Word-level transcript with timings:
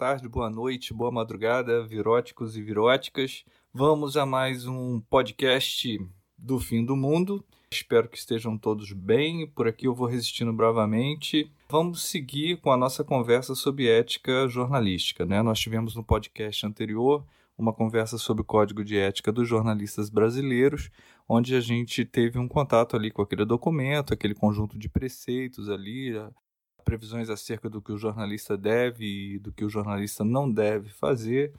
tarde, 0.00 0.26
boa 0.30 0.48
noite, 0.48 0.94
boa 0.94 1.10
madrugada, 1.10 1.86
viróticos 1.86 2.56
e 2.56 2.62
viróticas. 2.62 3.44
Vamos 3.70 4.16
a 4.16 4.24
mais 4.24 4.66
um 4.66 4.98
podcast 4.98 6.00
do 6.38 6.58
fim 6.58 6.82
do 6.82 6.96
mundo. 6.96 7.44
Espero 7.70 8.08
que 8.08 8.16
estejam 8.16 8.56
todos 8.56 8.94
bem. 8.94 9.46
Por 9.46 9.68
aqui 9.68 9.86
eu 9.86 9.94
vou 9.94 10.06
resistindo 10.06 10.54
bravamente. 10.54 11.52
Vamos 11.68 12.02
seguir 12.04 12.62
com 12.62 12.72
a 12.72 12.78
nossa 12.78 13.04
conversa 13.04 13.54
sobre 13.54 13.88
ética 13.88 14.48
jornalística. 14.48 15.26
Né? 15.26 15.42
Nós 15.42 15.60
tivemos 15.60 15.94
no 15.94 16.02
podcast 16.02 16.64
anterior 16.64 17.22
uma 17.58 17.74
conversa 17.74 18.16
sobre 18.16 18.40
o 18.40 18.46
código 18.46 18.82
de 18.82 18.96
ética 18.96 19.30
dos 19.30 19.46
jornalistas 19.46 20.08
brasileiros, 20.08 20.88
onde 21.28 21.54
a 21.54 21.60
gente 21.60 22.06
teve 22.06 22.38
um 22.38 22.48
contato 22.48 22.96
ali 22.96 23.10
com 23.10 23.20
aquele 23.20 23.44
documento, 23.44 24.14
aquele 24.14 24.34
conjunto 24.34 24.78
de 24.78 24.88
preceitos 24.88 25.68
ali, 25.68 26.14
previsões 26.80 27.30
acerca 27.30 27.68
do 27.68 27.80
que 27.80 27.92
o 27.92 27.98
jornalista 27.98 28.56
deve 28.56 29.34
e 29.34 29.38
do 29.38 29.52
que 29.52 29.64
o 29.64 29.70
jornalista 29.70 30.24
não 30.24 30.50
deve 30.50 30.88
fazer. 30.90 31.52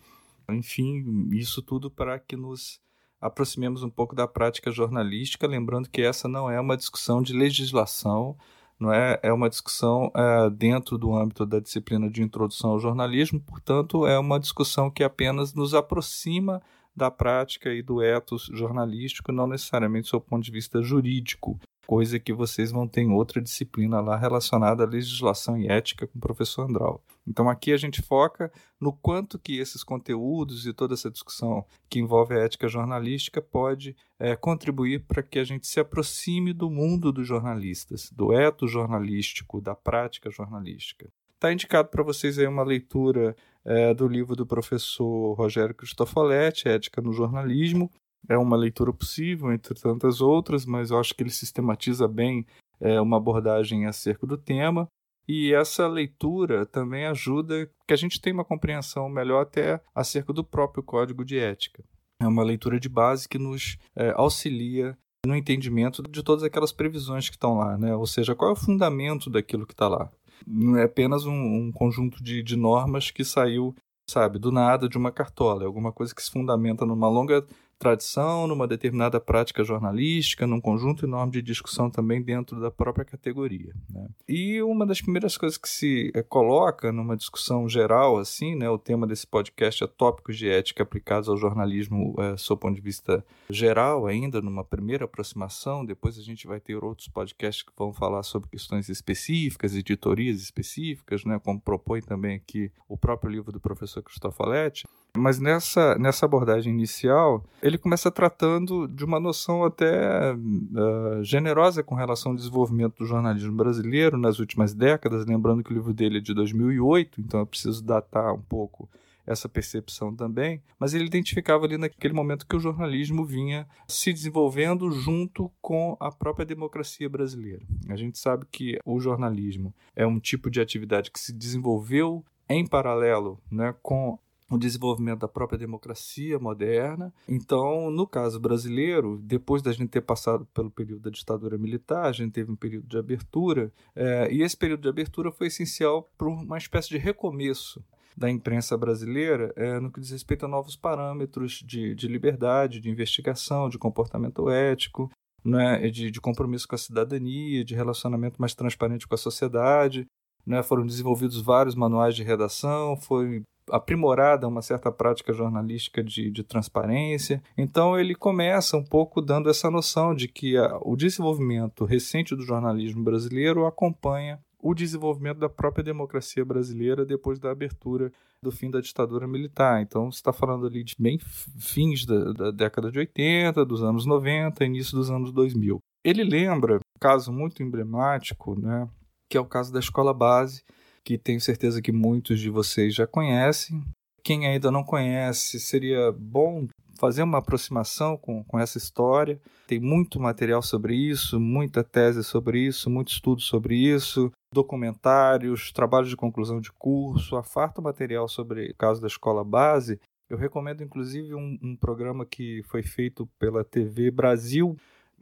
Enfim, 0.49 1.29
isso 1.31 1.61
tudo 1.61 1.89
para 1.89 2.19
que 2.19 2.35
nos 2.35 2.81
aproximemos 3.19 3.83
um 3.83 3.89
pouco 3.89 4.15
da 4.15 4.27
prática 4.27 4.71
jornalística, 4.71 5.47
lembrando 5.47 5.89
que 5.89 6.01
essa 6.01 6.27
não 6.27 6.49
é 6.49 6.59
uma 6.59 6.75
discussão 6.75 7.21
de 7.21 7.33
legislação, 7.33 8.35
não 8.79 8.91
é, 8.91 9.19
é 9.21 9.31
uma 9.31 9.47
discussão 9.47 10.11
é, 10.15 10.49
dentro 10.49 10.97
do 10.97 11.15
âmbito 11.15 11.45
da 11.45 11.59
disciplina 11.59 12.09
de 12.09 12.23
introdução 12.23 12.71
ao 12.71 12.79
jornalismo, 12.79 13.39
portanto, 13.39 14.07
é 14.07 14.17
uma 14.17 14.39
discussão 14.39 14.89
que 14.89 15.03
apenas 15.03 15.53
nos 15.53 15.75
aproxima 15.75 16.61
da 16.95 17.11
prática 17.11 17.71
e 17.71 17.83
do 17.83 18.01
ethos 18.01 18.49
jornalístico, 18.51 19.31
não 19.31 19.47
necessariamente 19.47 20.07
do 20.07 20.09
seu 20.09 20.19
ponto 20.19 20.43
de 20.43 20.51
vista 20.51 20.81
jurídico 20.81 21.59
coisa 21.85 22.19
que 22.19 22.33
vocês 22.33 22.71
vão 22.71 22.87
ter 22.87 23.01
em 23.01 23.11
outra 23.11 23.41
disciplina 23.41 23.99
lá 23.99 24.15
relacionada 24.15 24.83
à 24.83 24.87
legislação 24.87 25.57
e 25.57 25.67
ética 25.67 26.07
com 26.07 26.17
o 26.17 26.21
professor 26.21 26.69
Andral. 26.69 27.03
Então 27.27 27.49
aqui 27.49 27.71
a 27.71 27.77
gente 27.77 28.01
foca 28.01 28.51
no 28.79 28.93
quanto 28.93 29.37
que 29.37 29.57
esses 29.59 29.83
conteúdos 29.83 30.65
e 30.65 30.73
toda 30.73 30.93
essa 30.93 31.11
discussão 31.11 31.65
que 31.89 31.99
envolve 31.99 32.33
a 32.33 32.39
ética 32.39 32.67
jornalística 32.67 33.41
pode 33.41 33.95
é, 34.19 34.35
contribuir 34.35 35.05
para 35.05 35.21
que 35.21 35.39
a 35.39 35.43
gente 35.43 35.67
se 35.67 35.79
aproxime 35.79 36.53
do 36.53 36.69
mundo 36.69 37.11
dos 37.11 37.27
jornalistas, 37.27 38.09
do 38.11 38.33
eto 38.33 38.67
jornalístico, 38.67 39.61
da 39.61 39.75
prática 39.75 40.29
jornalística. 40.29 41.11
Está 41.35 41.51
indicado 41.51 41.89
para 41.89 42.03
vocês 42.03 42.37
aí 42.37 42.45
uma 42.45 42.63
leitura 42.63 43.35
é, 43.65 43.93
do 43.93 44.07
livro 44.07 44.35
do 44.35 44.45
professor 44.45 45.33
Rogério 45.33 45.73
Cristofoletti, 45.73 46.67
Ética 46.67 47.01
no 47.01 47.11
Jornalismo, 47.11 47.91
é 48.29 48.37
uma 48.37 48.55
leitura 48.55 48.93
possível, 48.93 49.51
entre 49.51 49.73
tantas 49.73 50.21
outras, 50.21 50.65
mas 50.65 50.91
eu 50.91 50.99
acho 50.99 51.13
que 51.13 51.23
ele 51.23 51.29
sistematiza 51.29 52.07
bem 52.07 52.45
é, 52.79 52.99
uma 53.01 53.17
abordagem 53.17 53.85
acerca 53.85 54.25
do 54.25 54.37
tema. 54.37 54.87
E 55.27 55.53
essa 55.53 55.87
leitura 55.87 56.65
também 56.65 57.05
ajuda 57.05 57.69
que 57.87 57.93
a 57.93 57.97
gente 57.97 58.19
tenha 58.19 58.33
uma 58.33 58.45
compreensão 58.45 59.07
melhor 59.07 59.41
até 59.41 59.81
acerca 59.93 60.33
do 60.33 60.43
próprio 60.43 60.83
código 60.83 61.23
de 61.23 61.37
ética. 61.37 61.83
É 62.19 62.27
uma 62.27 62.43
leitura 62.43 62.79
de 62.79 62.89
base 62.89 63.27
que 63.27 63.39
nos 63.39 63.77
é, 63.95 64.11
auxilia 64.15 64.97
no 65.25 65.35
entendimento 65.35 66.01
de 66.03 66.23
todas 66.23 66.43
aquelas 66.43 66.71
previsões 66.71 67.29
que 67.29 67.35
estão 67.35 67.57
lá, 67.57 67.77
né? 67.77 67.95
ou 67.95 68.07
seja, 68.07 68.35
qual 68.35 68.49
é 68.49 68.53
o 68.53 68.57
fundamento 68.57 69.29
daquilo 69.29 69.65
que 69.65 69.73
está 69.73 69.87
lá. 69.87 70.11
Não 70.45 70.77
é 70.77 70.83
apenas 70.83 71.25
um, 71.25 71.31
um 71.31 71.71
conjunto 71.71 72.23
de, 72.23 72.41
de 72.41 72.55
normas 72.55 73.11
que 73.11 73.23
saiu, 73.23 73.75
sabe, 74.09 74.39
do 74.39 74.51
nada 74.51 74.89
de 74.89 74.97
uma 74.97 75.11
cartola, 75.11 75.63
é 75.63 75.65
alguma 75.67 75.91
coisa 75.91 76.13
que 76.13 76.23
se 76.23 76.31
fundamenta 76.31 76.85
numa 76.85 77.07
longa 77.07 77.45
tradição, 77.81 78.45
numa 78.45 78.67
determinada 78.67 79.19
prática 79.19 79.63
jornalística, 79.63 80.45
num 80.45 80.61
conjunto 80.61 81.03
enorme 81.03 81.31
de 81.31 81.41
discussão 81.41 81.89
também 81.89 82.21
dentro 82.21 82.61
da 82.61 82.69
própria 82.69 83.03
categoria. 83.03 83.73
Né? 83.89 84.07
E 84.29 84.61
uma 84.61 84.85
das 84.85 85.01
primeiras 85.01 85.35
coisas 85.35 85.57
que 85.57 85.67
se 85.67 86.11
é, 86.13 86.21
coloca 86.21 86.91
numa 86.91 87.17
discussão 87.17 87.67
geral, 87.67 88.19
assim, 88.19 88.55
né, 88.55 88.69
o 88.69 88.77
tema 88.77 89.07
desse 89.07 89.25
podcast 89.25 89.83
é 89.83 89.87
tópicos 89.87 90.37
de 90.37 90.47
ética 90.47 90.83
aplicados 90.83 91.27
ao 91.27 91.35
jornalismo 91.35 92.15
é, 92.19 92.37
sob 92.37 92.61
ponto 92.61 92.75
de 92.75 92.81
vista 92.81 93.25
geral, 93.49 94.05
ainda 94.05 94.39
numa 94.41 94.63
primeira 94.63 95.05
aproximação. 95.05 95.83
Depois 95.83 96.19
a 96.19 96.21
gente 96.21 96.45
vai 96.45 96.59
ter 96.59 96.75
outros 96.83 97.07
podcasts 97.07 97.63
que 97.63 97.71
vão 97.75 97.91
falar 97.91 98.21
sobre 98.21 98.49
questões 98.49 98.89
específicas, 98.89 99.75
editorias 99.75 100.39
específicas, 100.39 101.25
né, 101.25 101.41
como 101.43 101.59
propõe 101.59 102.01
também 102.01 102.35
aqui 102.35 102.71
o 102.87 102.95
próprio 102.95 103.31
livro 103.31 103.51
do 103.51 103.59
professor 103.59 104.03
Cristofoletti. 104.03 104.85
Mas 105.17 105.39
nessa, 105.39 105.95
nessa 105.97 106.25
abordagem 106.25 106.73
inicial, 106.73 107.43
ele 107.61 107.77
começa 107.77 108.09
tratando 108.09 108.87
de 108.87 109.03
uma 109.03 109.19
noção 109.19 109.63
até 109.65 110.33
uh, 110.33 111.23
generosa 111.23 111.83
com 111.83 111.95
relação 111.95 112.31
ao 112.31 112.37
desenvolvimento 112.37 112.99
do 112.99 113.05
jornalismo 113.05 113.53
brasileiro 113.53 114.17
nas 114.17 114.39
últimas 114.39 114.73
décadas. 114.73 115.25
Lembrando 115.25 115.63
que 115.63 115.71
o 115.71 115.73
livro 115.73 115.93
dele 115.93 116.19
é 116.19 116.21
de 116.21 116.33
2008, 116.33 117.19
então 117.19 117.41
eu 117.41 117.45
preciso 117.45 117.83
datar 117.83 118.33
um 118.33 118.41
pouco 118.41 118.89
essa 119.25 119.47
percepção 119.47 120.15
também, 120.15 120.61
mas 120.79 120.93
ele 120.93 121.05
identificava 121.05 121.65
ali 121.65 121.77
naquele 121.77 122.13
momento 122.13 122.45
que 122.45 122.55
o 122.55 122.59
jornalismo 122.59 123.25
vinha 123.25 123.67
se 123.87 124.11
desenvolvendo 124.11 124.91
junto 124.91 125.51
com 125.61 125.95
a 125.99 126.11
própria 126.11 126.45
democracia 126.45 127.09
brasileira. 127.09 127.61
A 127.89 127.95
gente 127.95 128.17
sabe 128.17 128.45
que 128.51 128.79
o 128.85 128.99
jornalismo 128.99 129.73
é 129.95 130.05
um 130.05 130.19
tipo 130.19 130.49
de 130.49 130.59
atividade 130.59 131.11
que 131.11 131.19
se 131.19 131.33
desenvolveu 131.33 132.25
em 132.49 132.65
paralelo 132.65 133.39
né, 133.49 133.73
com 133.81 134.17
o 134.51 134.57
desenvolvimento 134.57 135.19
da 135.19 135.27
própria 135.27 135.57
democracia 135.57 136.37
moderna. 136.37 137.13
Então, 137.27 137.89
no 137.89 138.05
caso 138.05 138.39
brasileiro, 138.39 139.17
depois 139.23 139.61
da 139.61 139.71
gente 139.71 139.89
ter 139.89 140.01
passado 140.01 140.45
pelo 140.53 140.69
período 140.69 141.03
da 141.03 141.09
ditadura 141.09 141.57
militar, 141.57 142.05
a 142.05 142.11
gente 142.11 142.33
teve 142.33 142.51
um 142.51 142.55
período 142.55 142.87
de 142.87 142.97
abertura, 142.97 143.71
é, 143.95 144.31
e 144.31 144.41
esse 144.41 144.57
período 144.57 144.81
de 144.81 144.89
abertura 144.89 145.31
foi 145.31 145.47
essencial 145.47 146.11
para 146.17 146.27
uma 146.27 146.57
espécie 146.57 146.89
de 146.89 146.97
recomeço 146.97 147.83
da 148.17 148.29
imprensa 148.29 148.77
brasileira 148.77 149.53
é, 149.55 149.79
no 149.79 149.89
que 149.89 150.01
diz 150.01 150.11
respeito 150.11 150.45
a 150.45 150.49
novos 150.49 150.75
parâmetros 150.75 151.63
de, 151.65 151.95
de 151.95 152.07
liberdade, 152.07 152.81
de 152.81 152.89
investigação, 152.89 153.69
de 153.69 153.77
comportamento 153.77 154.49
ético, 154.49 155.09
né, 155.43 155.89
de, 155.89 156.11
de 156.11 156.21
compromisso 156.21 156.67
com 156.67 156.75
a 156.75 156.77
cidadania, 156.77 157.63
de 157.63 157.73
relacionamento 157.73 158.39
mais 158.39 158.53
transparente 158.53 159.07
com 159.07 159.15
a 159.15 159.17
sociedade. 159.17 160.05
Né, 160.45 160.61
foram 160.63 160.85
desenvolvidos 160.85 161.39
vários 161.41 161.75
manuais 161.75 162.15
de 162.15 162.23
redação, 162.23 162.97
foi 162.97 163.43
aprimorada 163.71 164.47
uma 164.47 164.61
certa 164.61 164.91
prática 164.91 165.33
jornalística 165.33 166.03
de, 166.03 166.29
de 166.29 166.43
transparência. 166.43 167.41
Então 167.57 167.99
ele 167.99 168.13
começa 168.13 168.77
um 168.77 168.83
pouco 168.83 169.21
dando 169.21 169.49
essa 169.49 169.71
noção 169.71 170.13
de 170.13 170.27
que 170.27 170.57
a, 170.57 170.77
o 170.81 170.95
desenvolvimento 170.95 171.85
recente 171.85 172.35
do 172.35 172.43
jornalismo 172.43 173.03
brasileiro 173.03 173.65
acompanha 173.65 174.39
o 174.61 174.75
desenvolvimento 174.75 175.39
da 175.39 175.49
própria 175.49 175.83
democracia 175.83 176.45
brasileira 176.45 177.05
depois 177.05 177.39
da 177.39 177.51
abertura 177.51 178.11
do 178.43 178.51
fim 178.51 178.69
da 178.69 178.79
ditadura 178.79 179.27
militar. 179.27 179.81
Então, 179.81 180.11
você 180.11 180.17
está 180.17 180.31
falando 180.31 180.65
ali 180.65 180.83
de 180.83 180.95
bem 180.99 181.19
fins 181.19 182.05
da, 182.05 182.31
da, 182.31 182.51
década 182.51 182.91
de 182.91 182.99
80, 182.99 183.65
dos 183.65 183.83
anos 183.83 184.05
90, 184.05 184.63
início 184.65 184.97
dos 184.97 185.09
anos 185.09 185.31
2000. 185.31 185.79
Ele 186.03 186.23
lembra 186.23 186.75
um 186.75 186.99
caso 186.99 187.31
muito 187.31 187.61
emblemático, 187.61 188.59
né, 188.59 188.87
que 189.29 189.37
é 189.37 189.41
o 189.41 189.45
caso 189.45 189.71
da 189.71 189.79
escola 189.79 190.13
base, 190.13 190.63
que 191.03 191.17
tenho 191.17 191.41
certeza 191.41 191.81
que 191.81 191.91
muitos 191.91 192.39
de 192.39 192.49
vocês 192.49 192.93
já 192.93 193.07
conhecem. 193.07 193.83
Quem 194.23 194.45
ainda 194.45 194.69
não 194.71 194.83
conhece, 194.83 195.59
seria 195.59 196.11
bom 196.11 196.67
fazer 196.99 197.23
uma 197.23 197.39
aproximação 197.39 198.15
com, 198.15 198.43
com 198.43 198.59
essa 198.59 198.77
história. 198.77 199.41
Tem 199.65 199.79
muito 199.79 200.19
material 200.19 200.61
sobre 200.61 200.95
isso, 200.95 201.39
muita 201.39 201.83
tese 201.83 202.23
sobre 202.23 202.59
isso, 202.59 202.89
muito 202.89 203.11
estudo 203.11 203.41
sobre 203.41 203.75
isso, 203.75 204.31
documentários, 204.53 205.71
trabalhos 205.71 206.09
de 206.09 206.15
conclusão 206.15 206.61
de 206.61 206.71
curso, 206.71 207.35
a 207.35 207.43
farta 207.43 207.81
material 207.81 208.27
sobre 208.27 208.69
o 208.69 208.75
caso 208.75 209.01
da 209.01 209.07
escola 209.07 209.43
base. 209.43 209.99
Eu 210.29 210.37
recomendo, 210.37 210.83
inclusive, 210.83 211.33
um, 211.33 211.57
um 211.61 211.75
programa 211.75 212.25
que 212.25 212.61
foi 212.67 212.83
feito 212.83 213.27
pela 213.39 213.65
TV 213.65 214.11
Brasil, 214.11 214.77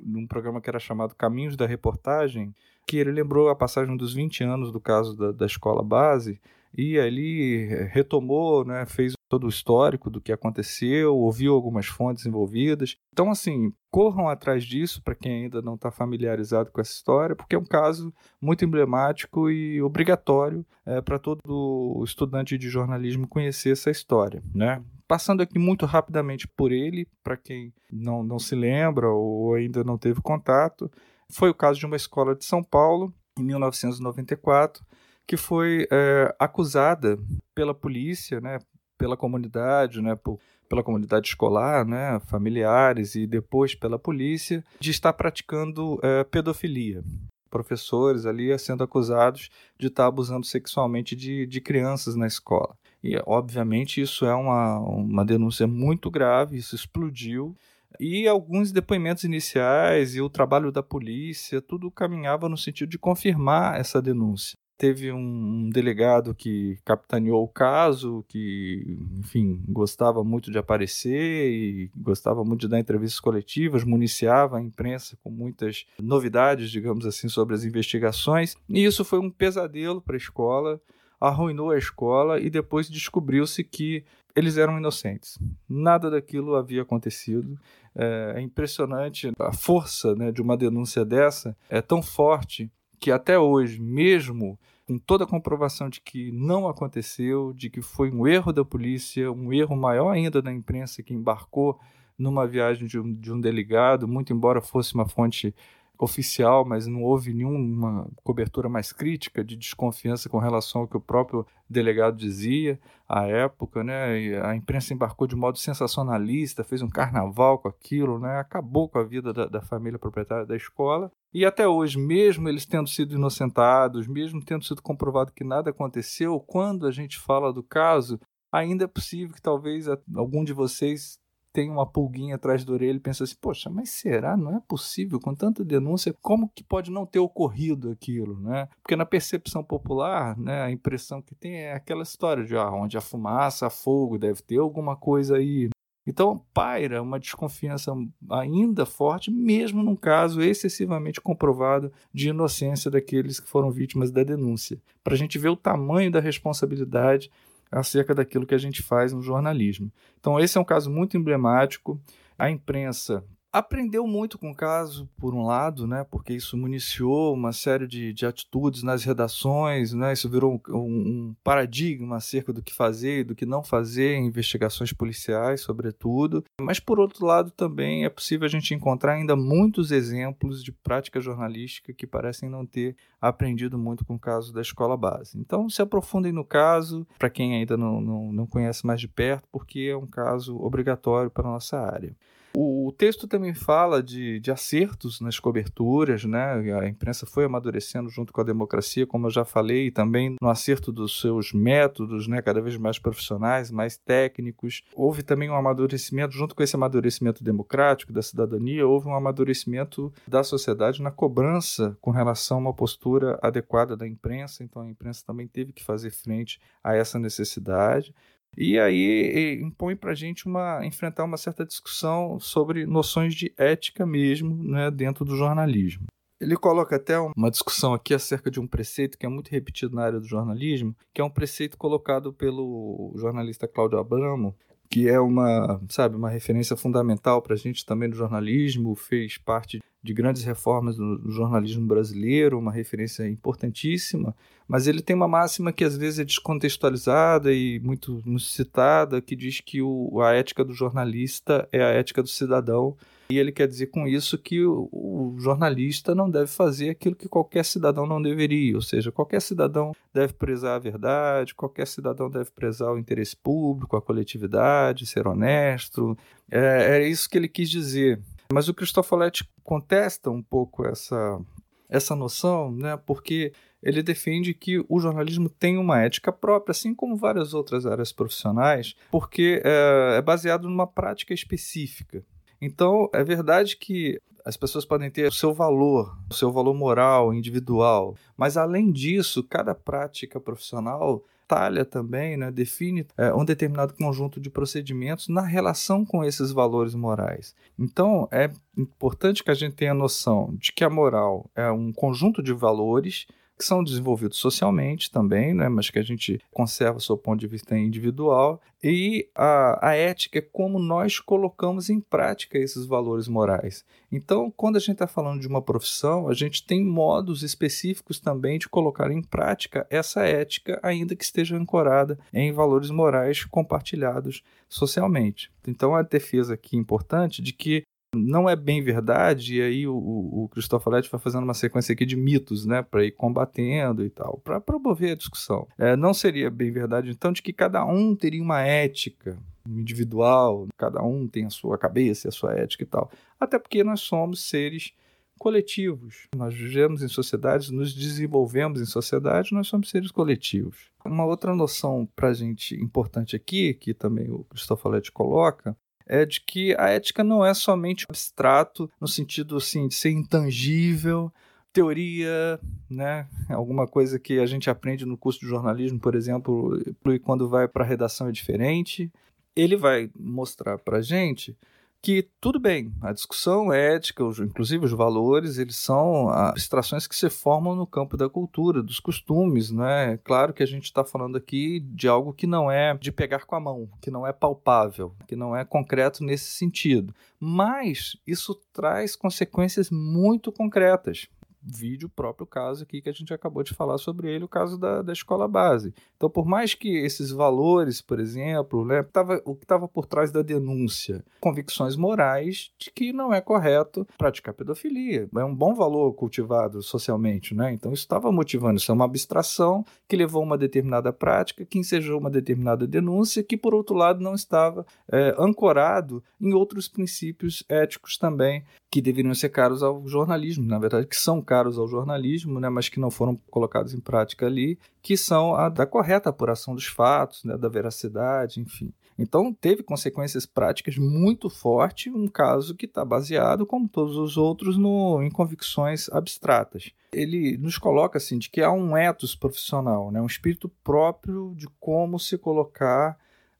um 0.05 0.27
programa 0.27 0.61
que 0.61 0.69
era 0.69 0.79
chamado 0.79 1.15
Caminhos 1.15 1.55
da 1.55 1.65
Reportagem, 1.65 2.53
que 2.87 2.97
ele 2.97 3.11
lembrou 3.11 3.49
a 3.49 3.55
passagem 3.55 3.95
dos 3.95 4.13
20 4.13 4.43
anos 4.43 4.71
do 4.71 4.79
caso 4.79 5.15
da, 5.15 5.31
da 5.31 5.45
escola 5.45 5.83
base 5.83 6.39
e 6.75 6.99
ali 6.99 7.65
retomou, 7.91 8.63
né, 8.63 8.85
fez 8.85 9.13
todo 9.27 9.45
o 9.45 9.49
histórico 9.49 10.09
do 10.09 10.21
que 10.21 10.31
aconteceu, 10.31 11.15
ouviu 11.15 11.53
algumas 11.53 11.85
fontes 11.85 12.25
envolvidas. 12.25 12.97
Então, 13.13 13.29
assim, 13.29 13.71
corram 13.91 14.27
atrás 14.27 14.63
disso 14.63 15.01
para 15.03 15.15
quem 15.15 15.43
ainda 15.43 15.61
não 15.61 15.75
está 15.75 15.91
familiarizado 15.91 16.71
com 16.71 16.81
essa 16.81 16.91
história, 16.91 17.35
porque 17.35 17.55
é 17.55 17.59
um 17.59 17.65
caso 17.65 18.13
muito 18.41 18.65
emblemático 18.65 19.49
e 19.49 19.81
obrigatório 19.81 20.65
é, 20.85 20.99
para 21.01 21.19
todo 21.19 22.03
estudante 22.03 22.57
de 22.57 22.69
jornalismo 22.69 23.27
conhecer 23.27 23.71
essa 23.71 23.91
história, 23.91 24.43
né? 24.53 24.83
Passando 25.09 25.41
aqui 25.41 25.57
muito 25.57 25.87
rapidamente 25.87 26.47
por 26.47 26.71
ele, 26.71 27.07
para 27.23 27.35
quem 27.35 27.73
não, 27.91 28.21
não 28.21 28.37
se 28.37 28.53
lembra 28.53 29.09
ou 29.09 29.55
ainda 29.55 29.83
não 29.83 29.97
teve 29.97 30.21
contato, 30.21 30.87
foi 31.31 31.49
o 31.49 31.53
caso 31.55 31.79
de 31.79 31.85
uma 31.87 31.95
escola 31.95 32.35
de 32.35 32.45
São 32.45 32.63
Paulo, 32.63 33.11
em 33.35 33.41
1994, 33.41 34.85
que 35.25 35.35
foi 35.35 35.87
é, 35.91 36.35
acusada 36.37 37.17
pela 37.55 37.73
polícia, 37.73 38.39
né, 38.39 38.59
pela 38.99 39.17
comunidade, 39.17 39.99
né, 39.99 40.15
por, 40.15 40.39
pela 40.69 40.83
comunidade 40.83 41.29
escolar, 41.29 41.83
né, 41.87 42.19
familiares 42.27 43.15
e 43.15 43.25
depois 43.25 43.73
pela 43.73 43.97
polícia, 43.97 44.63
de 44.79 44.91
estar 44.91 45.13
praticando 45.13 45.99
é, 46.03 46.23
pedofilia. 46.23 47.03
Professores 47.49 48.27
ali 48.27 48.55
sendo 48.59 48.83
acusados 48.83 49.49
de 49.75 49.87
estar 49.87 50.05
abusando 50.05 50.45
sexualmente 50.45 51.15
de, 51.15 51.47
de 51.47 51.59
crianças 51.59 52.15
na 52.15 52.27
escola. 52.27 52.77
E, 53.03 53.17
obviamente, 53.25 54.01
isso 54.01 54.25
é 54.25 54.33
uma, 54.33 54.79
uma 54.79 55.25
denúncia 55.25 55.65
muito 55.65 56.11
grave, 56.11 56.57
isso 56.57 56.75
explodiu. 56.75 57.55
E 57.99 58.27
alguns 58.27 58.71
depoimentos 58.71 59.23
iniciais 59.23 60.15
e 60.15 60.21
o 60.21 60.29
trabalho 60.29 60.71
da 60.71 60.83
polícia, 60.83 61.61
tudo 61.61 61.89
caminhava 61.89 62.47
no 62.47 62.57
sentido 62.57 62.89
de 62.89 62.97
confirmar 62.97 63.79
essa 63.79 64.01
denúncia 64.01 64.57
teve 64.79 65.11
um 65.11 65.69
delegado 65.69 66.33
que 66.33 66.79
capitaneou 66.85 67.43
o 67.43 67.49
caso, 67.49 68.23
que, 68.29 68.97
enfim, 69.19 69.61
gostava 69.67 70.23
muito 70.23 70.49
de 70.49 70.57
aparecer 70.57 71.51
e 71.51 71.91
gostava 71.93 72.45
muito 72.45 72.61
de 72.61 72.69
dar 72.69 72.79
entrevistas 72.79 73.19
coletivas, 73.19 73.83
municiava 73.83 74.57
a 74.57 74.61
imprensa 74.61 75.17
com 75.21 75.29
muitas 75.29 75.85
novidades, 76.01 76.71
digamos 76.71 77.05
assim, 77.05 77.27
sobre 77.27 77.55
as 77.55 77.65
investigações. 77.65 78.55
E 78.69 78.85
isso 78.85 79.03
foi 79.03 79.19
um 79.19 79.29
pesadelo 79.29 80.01
para 80.01 80.15
a 80.15 80.17
escola, 80.17 80.79
arruinou 81.19 81.71
a 81.71 81.77
escola 81.77 82.39
e 82.39 82.49
depois 82.49 82.89
descobriu-se 82.89 83.63
que 83.63 84.03
eles 84.35 84.57
eram 84.57 84.77
inocentes. 84.77 85.37
Nada 85.67 86.09
daquilo 86.09 86.55
havia 86.55 86.81
acontecido. 86.81 87.59
É, 87.95 88.33
é 88.37 88.41
impressionante 88.41 89.31
a 89.39 89.51
força 89.51 90.15
né, 90.15 90.31
de 90.31 90.41
uma 90.41 90.55
denúncia 90.55 91.03
dessa, 91.03 91.57
é 91.69 91.81
tão 91.81 92.01
forte 92.01 92.71
que 92.99 93.11
até 93.11 93.37
hoje, 93.39 93.81
mesmo 93.81 94.59
com 94.87 94.97
toda 94.97 95.23
a 95.23 95.27
comprovação 95.27 95.89
de 95.89 96.01
que 96.01 96.31
não 96.31 96.67
aconteceu, 96.67 97.53
de 97.53 97.69
que 97.69 97.81
foi 97.81 98.11
um 98.11 98.27
erro 98.27 98.51
da 98.51 98.65
polícia, 98.65 99.31
um 99.31 99.53
erro 99.53 99.75
maior 99.75 100.09
ainda 100.09 100.41
da 100.41 100.51
imprensa 100.51 101.03
que 101.03 101.13
embarcou 101.13 101.79
numa 102.17 102.47
viagem 102.47 102.87
de 102.87 102.99
um, 102.99 103.13
de 103.13 103.31
um 103.31 103.39
delegado, 103.39 104.07
muito 104.07 104.33
embora 104.33 104.61
fosse 104.61 104.93
uma 104.95 105.07
fonte 105.07 105.55
oficial, 105.99 106.63
mas 106.63 106.87
não 106.87 107.03
houve 107.03 107.33
nenhuma 107.33 108.09
cobertura 108.23 108.69
mais 108.69 108.93
crítica 108.93 109.43
de 109.43 109.57
desconfiança 109.57 110.29
com 110.29 110.39
relação 110.39 110.81
ao 110.81 110.87
que 110.87 110.95
o 110.95 111.01
próprio 111.01 111.45
delegado 111.69 112.15
dizia 112.15 112.79
à 113.07 113.27
época, 113.27 113.83
né? 113.83 114.17
E 114.17 114.35
a 114.37 114.55
imprensa 114.55 114.93
embarcou 114.93 115.27
de 115.27 115.35
modo 115.35 115.57
sensacionalista, 115.57 116.63
fez 116.63 116.81
um 116.81 116.87
carnaval 116.87 117.59
com 117.59 117.67
aquilo, 117.67 118.17
né? 118.17 118.39
Acabou 118.39 118.87
com 118.87 118.97
a 118.97 119.03
vida 119.03 119.33
da, 119.33 119.45
da 119.45 119.61
família 119.61 119.99
proprietária 119.99 120.45
da 120.45 120.55
escola. 120.55 121.11
E 121.33 121.45
até 121.45 121.67
hoje, 121.67 121.99
mesmo 121.99 122.47
eles 122.47 122.65
tendo 122.65 122.87
sido 122.87 123.15
inocentados, 123.15 124.07
mesmo 124.07 124.43
tendo 124.43 124.63
sido 124.63 124.81
comprovado 124.81 125.33
que 125.33 125.43
nada 125.43 125.69
aconteceu, 125.69 126.39
quando 126.39 126.87
a 126.87 126.91
gente 126.91 127.19
fala 127.19 127.51
do 127.51 127.61
caso, 127.61 128.17
ainda 128.49 128.85
é 128.85 128.87
possível 128.87 129.35
que 129.35 129.41
talvez 129.41 129.85
algum 130.15 130.45
de 130.45 130.53
vocês 130.53 131.19
tem 131.59 131.69
uma 131.69 131.85
pulguinha 131.85 132.35
atrás 132.35 132.63
da 132.63 132.71
orelha 132.71 132.95
e 132.95 133.01
pensa 133.01 133.25
assim: 133.25 133.35
poxa, 133.41 133.69
mas 133.69 133.89
será? 133.89 134.37
Não 134.37 134.55
é 134.55 134.61
possível 134.65 135.19
com 135.19 135.35
tanta 135.35 135.65
denúncia, 135.65 136.15
como 136.21 136.47
que 136.55 136.63
pode 136.63 136.89
não 136.89 137.05
ter 137.05 137.19
ocorrido 137.19 137.91
aquilo, 137.91 138.39
né? 138.39 138.69
Porque 138.81 138.95
na 138.95 139.05
percepção 139.05 139.61
popular, 139.61 140.37
né, 140.37 140.61
a 140.61 140.71
impressão 140.71 141.21
que 141.21 141.35
tem 141.35 141.55
é 141.57 141.73
aquela 141.73 142.03
história 142.03 142.45
de 142.45 142.55
ah, 142.55 142.71
onde 142.71 142.97
a 142.97 143.01
fumaça, 143.01 143.67
há 143.67 143.69
fogo, 143.69 144.17
deve 144.17 144.41
ter 144.41 144.57
alguma 144.57 144.95
coisa 144.95 145.35
aí. 145.35 145.69
Então, 146.07 146.41
paira 146.53 147.01
uma 147.01 147.19
desconfiança 147.19 147.93
ainda 148.31 148.85
forte, 148.85 149.29
mesmo 149.29 149.83
num 149.83 149.97
caso 149.97 150.41
excessivamente 150.41 151.19
comprovado 151.19 151.91
de 152.13 152.29
inocência 152.29 152.89
daqueles 152.89 153.37
que 153.37 153.49
foram 153.49 153.69
vítimas 153.69 154.11
da 154.11 154.23
denúncia. 154.23 154.81
Para 155.03 155.13
a 155.13 155.17
gente 155.17 155.37
ver 155.37 155.49
o 155.49 155.57
tamanho 155.57 156.09
da 156.09 156.21
responsabilidade 156.21 157.29
acerca 157.71 158.15
daquilo 158.15 158.45
que 158.45 158.55
a 158.55 158.59
gente 158.59 158.81
faz 158.81 159.13
no 159.13 159.21
jornalismo. 159.21 159.91
Então, 160.19 160.39
esse 160.39 160.57
é 160.57 160.61
um 160.61 160.65
caso 160.65 160.89
muito 160.89 161.17
emblemático. 161.17 162.01
A 162.37 162.49
imprensa 162.49 163.23
aprendeu 163.51 164.05
muito 164.05 164.37
com 164.37 164.51
o 164.51 164.55
caso, 164.55 165.09
por 165.17 165.33
um 165.33 165.43
lado, 165.45 165.87
né, 165.87 166.05
porque 166.09 166.33
isso 166.33 166.55
municiou 166.55 167.33
uma 167.33 167.51
série 167.51 167.87
de, 167.87 168.13
de 168.13 168.25
atitudes 168.25 168.83
nas 168.83 169.03
redações, 169.03 169.93
né, 169.93 170.13
isso 170.13 170.29
virou 170.29 170.61
um, 170.69 170.77
um, 170.77 171.35
paradigma 171.43 172.17
acerca 172.17 172.53
do 172.53 172.61
que 172.61 172.73
fazer 172.73 173.19
e 173.19 173.23
do 173.23 173.35
que 173.35 173.45
não 173.45 173.63
fazer 173.63 174.15
em 174.15 174.27
investigações 174.27 174.93
policiais, 174.93 175.61
sobretudo. 175.61 176.43
Mas, 176.61 176.79
por 176.79 176.99
outro 176.99 177.25
lado, 177.25 177.49
também 177.51 178.05
é 178.05 178.09
possível 178.09 178.45
a 178.45 178.49
gente 178.49 178.73
encontrar 178.73 179.13
ainda 179.13 179.35
muitos 179.35 179.91
exemplos 179.91 180.63
de 180.63 180.71
prática 180.71 181.19
jornalística 181.19 181.93
que 181.93 182.05
parecem 182.05 182.49
não 182.49 182.65
ter 182.65 182.95
aprendido 183.19 183.77
muito 183.77 184.05
com 184.05 184.15
o 184.15 184.19
caso 184.19 184.53
da 184.53 184.61
escola 184.61 184.95
base. 184.95 185.37
Então, 185.37 185.69
se 185.69 185.81
aprofundem 185.81 186.31
no 186.31 186.45
caso, 186.45 187.07
para 187.17 187.29
quem 187.29 187.55
ainda 187.55 187.75
não, 187.75 187.99
não, 187.99 188.31
não 188.31 188.47
conhece 188.47 188.85
mais 188.85 189.01
de 189.01 189.07
perto, 189.07 189.47
porque 189.51 189.89
é 189.91 189.97
um 189.97 190.07
caso 190.07 190.57
obrigatório 190.57 191.31
para 191.31 191.47
a 191.47 191.51
nossa 191.51 191.79
área. 191.79 192.15
O 192.55 192.91
texto 192.97 193.27
também 193.27 193.53
fala 193.53 194.01
de, 194.01 194.39
de 194.39 194.51
acertos 194.51 195.21
nas 195.21 195.39
coberturas, 195.39 196.25
né? 196.25 196.53
A 196.79 196.87
imprensa 196.87 197.25
foi 197.25 197.45
amadurecendo 197.45 198.09
junto 198.09 198.33
com 198.33 198.41
a 198.41 198.43
democracia, 198.43 199.05
como 199.05 199.27
eu 199.27 199.31
já 199.31 199.45
falei, 199.45 199.87
e 199.87 199.91
também 199.91 200.35
no 200.41 200.49
acerto 200.49 200.91
dos 200.91 201.21
seus 201.21 201.53
métodos, 201.53 202.27
né? 202.27 202.41
Cada 202.41 202.61
vez 202.61 202.75
mais 202.77 202.97
profissionais, 202.97 203.69
mais 203.69 203.97
técnicos. 203.97 204.81
Houve 204.95 205.21
também 205.21 205.49
um 205.49 205.55
amadurecimento, 205.55 206.33
junto 206.33 206.55
com 206.55 206.63
esse 206.63 206.75
amadurecimento 206.75 207.43
democrático 207.43 208.11
da 208.11 208.21
cidadania, 208.21 208.87
houve 208.87 209.07
um 209.07 209.13
amadurecimento 209.13 210.11
da 210.27 210.43
sociedade 210.43 211.01
na 211.01 211.11
cobrança 211.11 211.97
com 212.01 212.11
relação 212.11 212.57
a 212.57 212.61
uma 212.61 212.73
postura 212.73 213.37
adequada 213.41 213.95
da 213.95 214.07
imprensa. 214.07 214.63
Então 214.63 214.81
a 214.81 214.89
imprensa 214.89 215.23
também 215.25 215.47
teve 215.47 215.71
que 215.71 215.83
fazer 215.83 216.09
frente 216.09 216.59
a 216.83 216.95
essa 216.95 217.19
necessidade. 217.19 218.13
E 218.57 218.77
aí 218.79 219.59
impõe 219.61 219.95
para 219.95 220.11
a 220.11 220.15
gente 220.15 220.45
uma, 220.45 220.85
enfrentar 220.85 221.23
uma 221.23 221.37
certa 221.37 221.65
discussão 221.65 222.39
sobre 222.39 222.85
noções 222.85 223.33
de 223.33 223.53
ética 223.57 224.05
mesmo 224.05 224.63
né, 224.63 224.91
dentro 224.91 225.23
do 225.23 225.35
jornalismo. 225.35 226.07
Ele 226.41 226.55
coloca 226.55 226.95
até 226.95 227.19
uma 227.19 227.51
discussão 227.51 227.93
aqui 227.93 228.13
acerca 228.13 228.49
de 228.49 228.59
um 228.59 228.67
preceito 228.67 229.17
que 229.17 229.25
é 229.25 229.29
muito 229.29 229.49
repetido 229.49 229.95
na 229.95 230.03
área 230.03 230.19
do 230.19 230.27
jornalismo, 230.27 230.95
que 231.13 231.19
é 231.19 231.23
um 231.23 231.29
preceito 231.29 231.77
colocado 231.77 232.31
pelo 232.31 233.13
jornalista 233.17 233.67
Cláudio 233.67 233.99
Abramo, 233.99 234.55
que 234.89 235.07
é 235.07 235.19
uma, 235.19 235.79
sabe, 235.89 236.15
uma 236.15 236.29
referência 236.29 236.75
fundamental 236.77 237.41
para 237.41 237.53
a 237.53 237.57
gente 237.57 237.85
também 237.85 238.09
do 238.09 238.15
jornalismo, 238.15 238.95
fez 238.95 239.37
parte 239.37 239.79
de 240.01 240.13
grandes 240.13 240.43
reformas 240.43 240.97
no 240.97 241.29
jornalismo 241.29 241.85
brasileiro, 241.85 242.57
uma 242.57 242.71
referência 242.71 243.27
importantíssima, 243.27 244.35
mas 244.67 244.87
ele 244.87 245.01
tem 245.01 245.15
uma 245.15 245.27
máxima 245.27 245.73
que 245.73 245.83
às 245.83 245.97
vezes 245.97 246.19
é 246.19 246.23
descontextualizada 246.23 247.53
e 247.53 247.79
muito, 247.79 248.21
muito 248.25 248.43
citada, 248.43 249.21
que 249.21 249.35
diz 249.35 249.59
que 249.59 249.81
o, 249.81 250.21
a 250.21 250.33
ética 250.33 250.63
do 250.63 250.73
jornalista 250.73 251.67
é 251.71 251.83
a 251.83 251.89
ética 251.89 252.23
do 252.23 252.29
cidadão, 252.29 252.95
e 253.31 253.37
ele 253.37 253.51
quer 253.51 253.67
dizer 253.67 253.87
com 253.87 254.07
isso 254.07 254.39
que 254.39 254.65
o, 254.65 254.89
o, 254.91 255.35
jornalista 255.37 256.15
não 256.15 256.27
deve 256.27 256.47
fazer 256.47 256.89
aquilo 256.89 257.15
que 257.15 257.29
qualquer 257.29 257.63
cidadão 257.63 258.07
não 258.07 258.19
deveria, 258.19 258.75
ou 258.75 258.81
seja, 258.81 259.11
qualquer 259.11 259.39
cidadão 259.39 259.91
deve 260.11 260.33
prezar 260.33 260.75
a 260.75 260.79
verdade, 260.79 261.53
qualquer 261.53 261.85
cidadão 261.85 262.27
deve 262.27 262.49
prezar 262.49 262.91
o 262.91 262.97
interesse 262.97 263.37
público, 263.37 263.95
a 263.95 264.01
coletividade, 264.01 265.05
ser 265.05 265.27
honesto. 265.27 266.17
É, 266.49 267.01
é 267.01 267.07
isso 267.07 267.29
que 267.29 267.37
ele 267.37 267.47
quis 267.47 267.69
dizer. 267.69 268.19
Mas 268.51 268.67
o 268.67 268.73
Cristofoletti 268.73 269.47
contesta 269.63 270.31
um 270.31 270.41
pouco 270.41 270.83
essa, 270.83 271.39
essa 271.87 272.15
noção, 272.15 272.71
né, 272.71 272.97
porque 272.97 273.53
ele 273.81 274.01
defende 274.01 274.55
que 274.55 274.83
o 274.89 274.99
jornalismo 274.99 275.49
tem 275.49 275.77
uma 275.77 276.01
ética 276.01 276.31
própria, 276.31 276.71
assim 276.71 276.93
como 276.93 277.15
várias 277.15 277.53
outras 277.53 277.85
áreas 277.85 278.11
profissionais, 278.11 278.95
porque 279.11 279.61
é, 279.63 280.17
é 280.17 280.21
baseado 280.21 280.67
numa 280.67 280.87
prática 280.87 281.33
específica. 281.33 282.23
Então, 282.59 283.07
é 283.13 283.23
verdade 283.23 283.77
que 283.77 284.19
as 284.43 284.57
pessoas 284.57 284.83
podem 284.83 285.11
ter 285.11 285.27
o 285.27 285.31
seu 285.31 285.53
valor, 285.53 286.17
o 286.29 286.33
seu 286.33 286.51
valor 286.51 286.73
moral, 286.73 287.33
individual, 287.33 288.15
mas 288.35 288.57
além 288.57 288.91
disso, 288.91 289.43
cada 289.43 289.75
prática 289.75 290.39
profissional 290.39 291.23
detalha 291.49 291.83
também, 291.83 292.37
né, 292.37 292.51
define 292.51 293.07
é, 293.17 293.33
um 293.33 293.43
determinado 293.43 293.93
conjunto 293.95 294.39
de 294.39 294.51
procedimentos 294.51 295.27
na 295.27 295.41
relação 295.41 296.05
com 296.05 296.23
esses 296.23 296.51
valores 296.51 296.93
morais. 296.93 297.55
Então, 297.77 298.27
é 298.31 298.51
importante 298.77 299.43
que 299.43 299.49
a 299.49 299.55
gente 299.55 299.75
tenha 299.75 299.93
noção 299.93 300.53
de 300.59 300.71
que 300.71 300.83
a 300.83 300.89
moral 300.89 301.49
é 301.55 301.71
um 301.71 301.91
conjunto 301.91 302.43
de 302.43 302.53
valores 302.53 303.25
que 303.59 303.65
são 303.65 303.83
desenvolvidos 303.83 304.37
socialmente 304.37 305.11
também, 305.11 305.53
né, 305.53 305.67
mas 305.67 305.89
que 305.89 305.99
a 305.99 306.03
gente 306.03 306.39
conserva 306.49 306.97
o 306.97 307.01
seu 307.01 307.17
ponto 307.17 307.41
de 307.41 307.47
vista 307.47 307.77
individual, 307.77 308.61
e 308.81 309.27
a, 309.35 309.89
a 309.89 309.95
ética 309.95 310.39
é 310.39 310.41
como 310.41 310.79
nós 310.79 311.19
colocamos 311.19 311.89
em 311.89 311.99
prática 311.99 312.57
esses 312.57 312.85
valores 312.85 313.27
morais. 313.27 313.83
Então, 314.09 314.49
quando 314.49 314.77
a 314.77 314.79
gente 314.79 314.93
está 314.93 315.07
falando 315.07 315.41
de 315.41 315.47
uma 315.47 315.61
profissão, 315.61 316.29
a 316.29 316.33
gente 316.33 316.65
tem 316.65 316.83
modos 316.83 317.43
específicos 317.43 318.17
também 318.17 318.57
de 318.57 318.69
colocar 318.69 319.11
em 319.11 319.21
prática 319.21 319.85
essa 319.89 320.21
ética, 320.21 320.79
ainda 320.81 321.13
que 321.13 321.25
esteja 321.25 321.57
ancorada 321.57 322.17
em 322.33 322.53
valores 322.53 322.89
morais 322.89 323.43
compartilhados 323.43 324.41
socialmente. 324.69 325.51
Então, 325.67 325.93
a 325.93 326.01
defesa 326.01 326.53
aqui 326.53 326.77
importante 326.77 327.41
de 327.41 327.51
que 327.51 327.83
não 328.15 328.49
é 328.49 328.55
bem 328.55 328.81
verdade, 328.81 329.57
e 329.57 329.61
aí 329.61 329.87
o, 329.87 329.95
o 329.95 330.49
vai 330.91 331.19
fazendo 331.19 331.43
uma 331.43 331.53
sequência 331.53 331.93
aqui 331.93 332.05
de 332.05 332.15
mitos, 332.15 332.65
né, 332.65 332.81
para 332.81 333.05
ir 333.05 333.11
combatendo 333.11 334.03
e 334.03 334.09
tal, 334.09 334.39
para 334.43 334.59
promover 334.59 335.11
a 335.11 335.15
discussão. 335.15 335.67
É, 335.77 335.95
não 335.95 336.13
seria 336.13 336.49
bem 336.49 336.71
verdade, 336.71 337.11
então, 337.11 337.31
de 337.31 337.41
que 337.41 337.53
cada 337.53 337.85
um 337.85 338.15
teria 338.15 338.41
uma 338.41 338.61
ética 338.61 339.37
individual, 339.67 340.67
cada 340.77 341.03
um 341.03 341.27
tem 341.27 341.45
a 341.45 341.49
sua 341.49 341.77
cabeça, 341.77 342.29
a 342.29 342.31
sua 342.31 342.53
ética 342.53 342.83
e 342.83 342.87
tal. 342.87 343.11
Até 343.39 343.59
porque 343.59 343.83
nós 343.83 344.01
somos 344.01 344.47
seres 344.49 344.93
coletivos. 345.39 346.27
Nós 346.35 346.53
vivemos 346.53 347.01
em 347.01 347.07
sociedades, 347.07 347.69
nos 347.69 347.93
desenvolvemos 347.93 348.81
em 348.81 348.85
sociedade, 348.85 349.53
nós 349.53 349.67
somos 349.67 349.89
seres 349.89 350.11
coletivos. 350.11 350.91
Uma 351.05 351.25
outra 351.25 351.55
noção 351.55 352.07
para 352.15 352.29
a 352.29 352.33
gente 352.33 352.75
importante 352.75 353.35
aqui, 353.35 353.73
que 353.73 353.93
também 353.93 354.29
o 354.29 354.43
Cristofoletti 354.43 355.11
coloca, 355.11 355.75
é 356.09 356.25
de 356.25 356.41
que 356.41 356.75
a 356.77 356.89
ética 356.89 357.23
não 357.23 357.45
é 357.45 357.53
somente 357.53 358.05
abstrato 358.09 358.91
no 358.99 359.07
sentido 359.07 359.55
assim 359.55 359.87
de 359.87 359.93
ser 359.93 360.09
intangível, 360.09 361.31
teoria, 361.71 362.59
né? 362.89 363.27
Alguma 363.47 363.87
coisa 363.87 364.19
que 364.19 364.39
a 364.39 364.45
gente 364.47 364.69
aprende 364.69 365.05
no 365.05 365.15
curso 365.15 365.39
de 365.39 365.45
jornalismo, 365.45 365.99
por 365.99 366.15
exemplo, 366.15 366.81
e 367.05 367.19
quando 367.19 367.47
vai 367.47 367.67
para 367.67 367.83
a 367.83 367.87
redação 367.87 368.27
é 368.27 368.31
diferente. 368.31 369.11
Ele 369.55 369.77
vai 369.77 370.09
mostrar 370.17 370.79
para 370.79 370.97
a 370.97 371.01
gente 371.01 371.55
que 372.01 372.29
tudo 372.39 372.59
bem, 372.59 372.93
a 373.01 373.11
discussão 373.11 373.73
ética, 373.73 374.23
inclusive 374.39 374.85
os 374.85 374.91
valores, 374.91 375.57
eles 375.57 375.75
são 375.75 376.29
abstrações 376.29 377.05
que 377.05 377.15
se 377.15 377.29
formam 377.29 377.75
no 377.75 377.85
campo 377.85 378.15
da 378.15 378.29
cultura, 378.29 378.81
dos 378.81 378.99
costumes, 378.99 379.69
né? 379.69 380.17
Claro 380.23 380.53
que 380.53 380.63
a 380.63 380.65
gente 380.65 380.85
está 380.85 381.03
falando 381.03 381.37
aqui 381.37 381.79
de 381.81 382.07
algo 382.07 382.33
que 382.33 382.47
não 382.47 382.71
é 382.71 382.95
de 382.95 383.11
pegar 383.11 383.45
com 383.45 383.55
a 383.55 383.59
mão, 383.59 383.89
que 384.01 384.09
não 384.09 384.25
é 384.25 384.31
palpável, 384.31 385.13
que 385.27 385.35
não 385.35 385.55
é 385.55 385.65
concreto 385.65 386.23
nesse 386.23 386.51
sentido, 386.51 387.13
mas 387.39 388.15
isso 388.25 388.55
traz 388.71 389.15
consequências 389.15 389.89
muito 389.91 390.51
concretas 390.51 391.27
vídeo 391.69 392.07
o 392.07 392.11
próprio 392.11 392.45
caso 392.47 392.83
aqui 392.83 393.01
que 393.01 393.09
a 393.09 393.13
gente 393.13 393.33
acabou 393.33 393.63
de 393.63 393.73
falar 393.73 393.97
sobre 393.97 394.33
ele, 394.33 394.43
o 394.43 394.47
caso 394.47 394.77
da, 394.77 395.01
da 395.01 395.13
escola 395.13 395.47
base. 395.47 395.93
Então, 396.17 396.29
por 396.29 396.45
mais 396.45 396.73
que 396.73 396.97
esses 396.97 397.31
valores, 397.31 398.01
por 398.01 398.19
exemplo, 398.19 398.85
né, 398.85 399.03
tava, 399.03 399.41
o 399.45 399.55
que 399.55 399.63
estava 399.63 399.87
por 399.87 400.05
trás 400.05 400.31
da 400.31 400.41
denúncia, 400.41 401.23
convicções 401.39 401.95
morais 401.95 402.71
de 402.77 402.91
que 402.91 403.13
não 403.13 403.33
é 403.33 403.41
correto 403.41 404.05
praticar 404.17 404.53
pedofilia. 404.53 405.29
É 405.35 405.43
um 405.43 405.55
bom 405.55 405.73
valor 405.73 406.13
cultivado 406.13 406.81
socialmente, 406.81 407.53
né? 407.55 407.71
Então, 407.71 407.93
isso 407.93 408.03
estava 408.03 408.31
motivando. 408.31 408.77
Isso 408.77 408.91
é 408.91 408.95
uma 408.95 409.05
abstração 409.05 409.85
que 410.07 410.15
levou 410.15 410.41
a 410.41 410.45
uma 410.45 410.57
determinada 410.57 411.13
prática, 411.13 411.65
que 411.65 411.79
ensejou 411.79 412.19
uma 412.19 412.29
determinada 412.29 412.87
denúncia, 412.87 413.43
que, 413.43 413.57
por 413.57 413.73
outro 413.73 413.95
lado, 413.95 414.21
não 414.21 414.33
estava 414.33 414.85
é, 415.11 415.35
ancorado 415.37 416.23
em 416.39 416.53
outros 416.53 416.87
princípios 416.87 417.63
éticos 417.69 418.17
também, 418.17 418.63
que 418.89 419.01
deveriam 419.01 419.35
ser 419.35 419.49
caros 419.49 419.83
ao 419.83 420.07
jornalismo, 420.07 420.65
na 420.65 420.79
verdade, 420.79 421.05
que 421.05 421.15
são 421.15 421.41
caros 421.41 421.77
ao 421.77 421.87
jornalismo, 421.87 422.59
né, 422.59 422.69
mas 422.69 422.89
que 422.89 422.99
não 422.99 423.11
foram 423.11 423.35
colocados 423.49 423.93
em 423.93 423.99
prática 423.99 424.47
ali, 424.47 424.79
que 425.01 425.15
são 425.15 425.53
a 425.53 425.69
da 425.69 425.85
correta 425.85 426.29
apuração 426.29 426.73
dos 426.73 426.87
fatos, 426.87 427.43
né, 427.43 427.55
da 427.55 427.69
veracidade, 427.69 428.59
enfim. 428.59 428.91
Então, 429.17 429.53
teve 429.53 429.83
consequências 429.83 430.45
práticas 430.45 430.97
muito 430.97 431.49
fortes, 431.49 432.11
um 432.11 432.27
caso 432.27 432.73
que 432.73 432.85
está 432.85 433.03
baseado, 433.03 433.65
como 433.65 433.87
todos 433.87 434.15
os 434.15 434.37
outros, 434.37 434.77
no, 434.77 435.21
em 435.21 435.29
convicções 435.29 436.09
abstratas. 436.09 436.91
Ele 437.11 437.57
nos 437.57 437.77
coloca 437.77 438.17
assim 438.17 438.39
de 438.39 438.49
que 438.49 438.61
há 438.61 438.71
um 438.71 438.97
ethos 438.97 439.35
profissional, 439.35 440.09
né, 440.09 440.21
um 440.21 440.25
espírito 440.25 440.69
próprio 440.83 441.53
de 441.55 441.67
como 441.79 442.17
se 442.17 442.37
colocar 442.37 443.17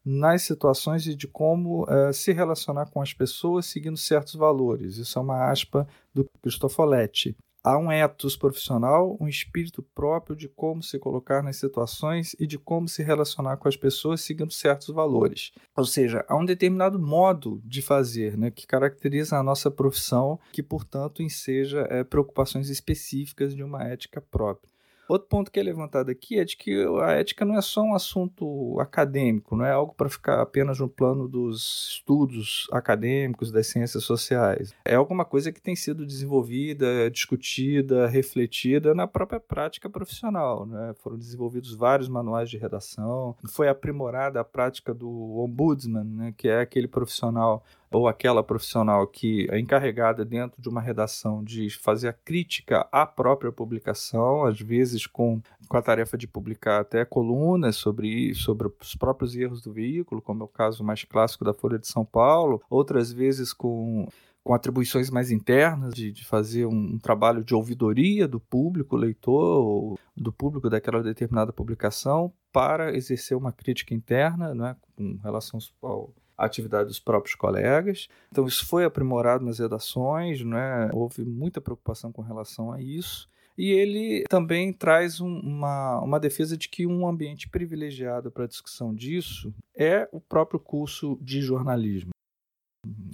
nas 0.10 0.42
situações 0.42 1.06
e 1.06 1.14
de 1.14 1.28
como 1.28 1.84
uh, 1.84 2.12
se 2.12 2.32
relacionar 2.32 2.88
com 2.90 3.00
as 3.00 3.14
pessoas 3.14 3.68
seguindo 3.68 3.96
certos 3.96 4.34
valores. 4.34 4.98
Isso 4.98 5.20
é 5.20 5.22
uma 5.22 5.52
aspa 5.52 5.88
do 6.12 6.26
Cristofoletti. 6.42 7.38
Há 7.64 7.78
um 7.78 7.92
ethos 7.92 8.36
profissional, 8.36 9.18
um 9.22 9.28
espírito 9.28 9.84
próprio 9.94 10.36
de 10.36 10.48
como 10.48 10.82
se 10.82 10.98
colocar 10.98 11.44
nas 11.44 11.58
situações 11.58 12.36
e 12.40 12.48
de 12.48 12.58
como 12.58 12.88
se 12.88 13.04
relacionar 13.04 13.58
com 13.58 13.68
as 13.68 13.76
pessoas 13.76 14.22
seguindo 14.22 14.52
certos 14.52 14.88
valores. 14.88 15.52
Ou 15.78 15.86
seja, 15.86 16.26
há 16.28 16.36
um 16.36 16.46
determinado 16.46 16.98
modo 16.98 17.62
de 17.64 17.82
fazer 17.82 18.36
né, 18.36 18.50
que 18.50 18.66
caracteriza 18.66 19.38
a 19.38 19.44
nossa 19.44 19.70
profissão, 19.70 20.40
que, 20.52 20.64
portanto, 20.64 21.22
enseja 21.22 21.86
é, 21.90 22.04
preocupações 22.04 22.70
específicas 22.70 23.54
de 23.54 23.62
uma 23.62 23.84
ética 23.84 24.22
própria. 24.22 24.72
Outro 25.10 25.28
ponto 25.28 25.52
que 25.52 25.60
é 25.60 25.64
levantado 25.64 26.12
aqui 26.12 26.38
é 26.38 26.46
de 26.46 26.56
que 26.56 26.86
a 27.02 27.14
ética 27.14 27.44
não 27.44 27.58
é 27.58 27.62
só 27.64 27.82
um 27.82 27.96
assunto 27.96 28.80
acadêmico, 28.80 29.56
não 29.56 29.66
é 29.66 29.72
algo 29.72 29.96
para 29.96 30.08
ficar 30.08 30.40
apenas 30.40 30.80
no 30.80 30.88
plano 30.88 31.28
dos 31.28 31.94
estudos 31.94 32.68
acadêmicos 32.72 33.52
das 33.52 33.66
ciências 33.66 34.04
sociais. 34.04 34.72
É 34.86 34.94
alguma 34.94 35.26
coisa 35.26 35.52
que 35.52 35.60
tem 35.60 35.76
sido 35.76 36.06
desenvolvida, 36.06 37.10
discutida, 37.10 38.06
refletida 38.06 38.94
na 38.94 39.08
própria 39.08 39.40
prática 39.40 39.90
profissional. 39.90 40.68
Né? 40.68 40.94
Foram 41.00 41.18
desenvolvidos 41.18 41.74
vários 41.74 42.08
manuais 42.08 42.48
de 42.48 42.60
redação, 42.60 43.36
foi 43.48 43.68
aprimorada 43.68 44.40
a 44.40 44.44
prática 44.44 44.94
do 44.94 45.40
ombudsman, 45.40 46.04
né? 46.04 46.34
que 46.38 46.48
é 46.48 46.62
aquele 46.62 46.88
profissional 46.88 47.66
ou 47.92 48.08
aquela 48.08 48.44
profissional 48.44 49.08
que 49.08 49.48
é 49.50 49.60
encarregada 49.60 50.24
dentro 50.24 50.62
de 50.62 50.70
uma 50.70 50.82
redação 50.82 51.44
de 51.44 51.70
fazer 51.70 52.10
a 52.10 52.14
crítica 52.14 52.88
à 52.92 53.06
própria 53.06 53.52
publicação, 53.52 54.44
às 54.44 54.60
vezes 54.60 55.08
com, 55.08 55.42
com 55.68 55.78
a 55.78 55.82
tarefa 55.82 56.18
de 56.18 56.28
publicar 56.28 56.80
até 56.82 57.04
colunas 57.04 57.76
sobre, 57.76 58.34
sobre 58.36 58.68
os 58.80 58.96
próprios 58.96 59.36
erros 59.36 59.62
do 59.62 59.74
veículo, 59.74 60.22
como 60.22 60.44
é 60.44 60.46
o 60.46 60.48
caso 60.48 60.84
mais 60.84 61.04
clássico 61.04 61.44
da 61.44 61.54
Folha 61.54 61.80
de 61.80 61.88
São 61.88 62.06
Paulo, 62.06 62.62
outras 62.70 63.12
vezes 63.12 63.54
com 63.54 64.08
com 64.44 64.54
atribuições 64.54 65.10
mais 65.10 65.30
internas, 65.30 65.94
de, 65.94 66.12
de 66.12 66.26
fazer 66.26 66.66
um, 66.66 66.94
um, 66.94 66.98
trabalho 66.98 67.44
de 67.44 67.54
ouvidoria 67.54 68.28
do 68.28 68.40
público, 68.40 68.96
leitor, 68.96 70.00
do 70.16 70.32
público 70.32 70.70
daquela 70.70 71.04
determinada 71.04 71.54
publicação, 71.54 72.34
para 72.52 72.96
exercer 72.96 73.38
uma 73.38 73.52
crítica 73.52 73.94
interna 73.94 74.56
né, 74.56 74.76
com 74.96 75.20
relação 75.22 75.60
ao, 75.82 76.12
a 76.40 76.46
atividade 76.46 76.88
dos 76.88 77.00
próprios 77.00 77.36
colegas. 77.36 78.08
Então, 78.32 78.48
isso 78.48 78.66
foi 78.66 78.86
aprimorado 78.86 79.46
nas 79.46 79.60
redações, 79.60 80.42
né? 80.42 80.90
houve 80.94 81.24
muita 81.24 81.60
preocupação 81.60 82.12
com 82.12 82.22
relação 82.22 82.72
a 82.72 82.82
isso. 82.82 83.30
E 83.58 83.72
ele 83.72 84.24
também 84.30 84.72
traz 84.72 85.20
um, 85.20 85.40
uma, 85.40 86.00
uma 86.00 86.18
defesa 86.18 86.56
de 86.56 86.70
que 86.70 86.88
um 86.88 87.06
ambiente 87.06 87.50
privilegiado 87.50 88.32
para 88.32 88.46
a 88.46 88.48
discussão 88.48 88.96
disso 88.96 89.54
é 89.76 90.08
o 90.14 90.22
próprio 90.22 90.62
curso 90.62 91.20
de 91.22 91.42
jornalismo. 91.42 92.12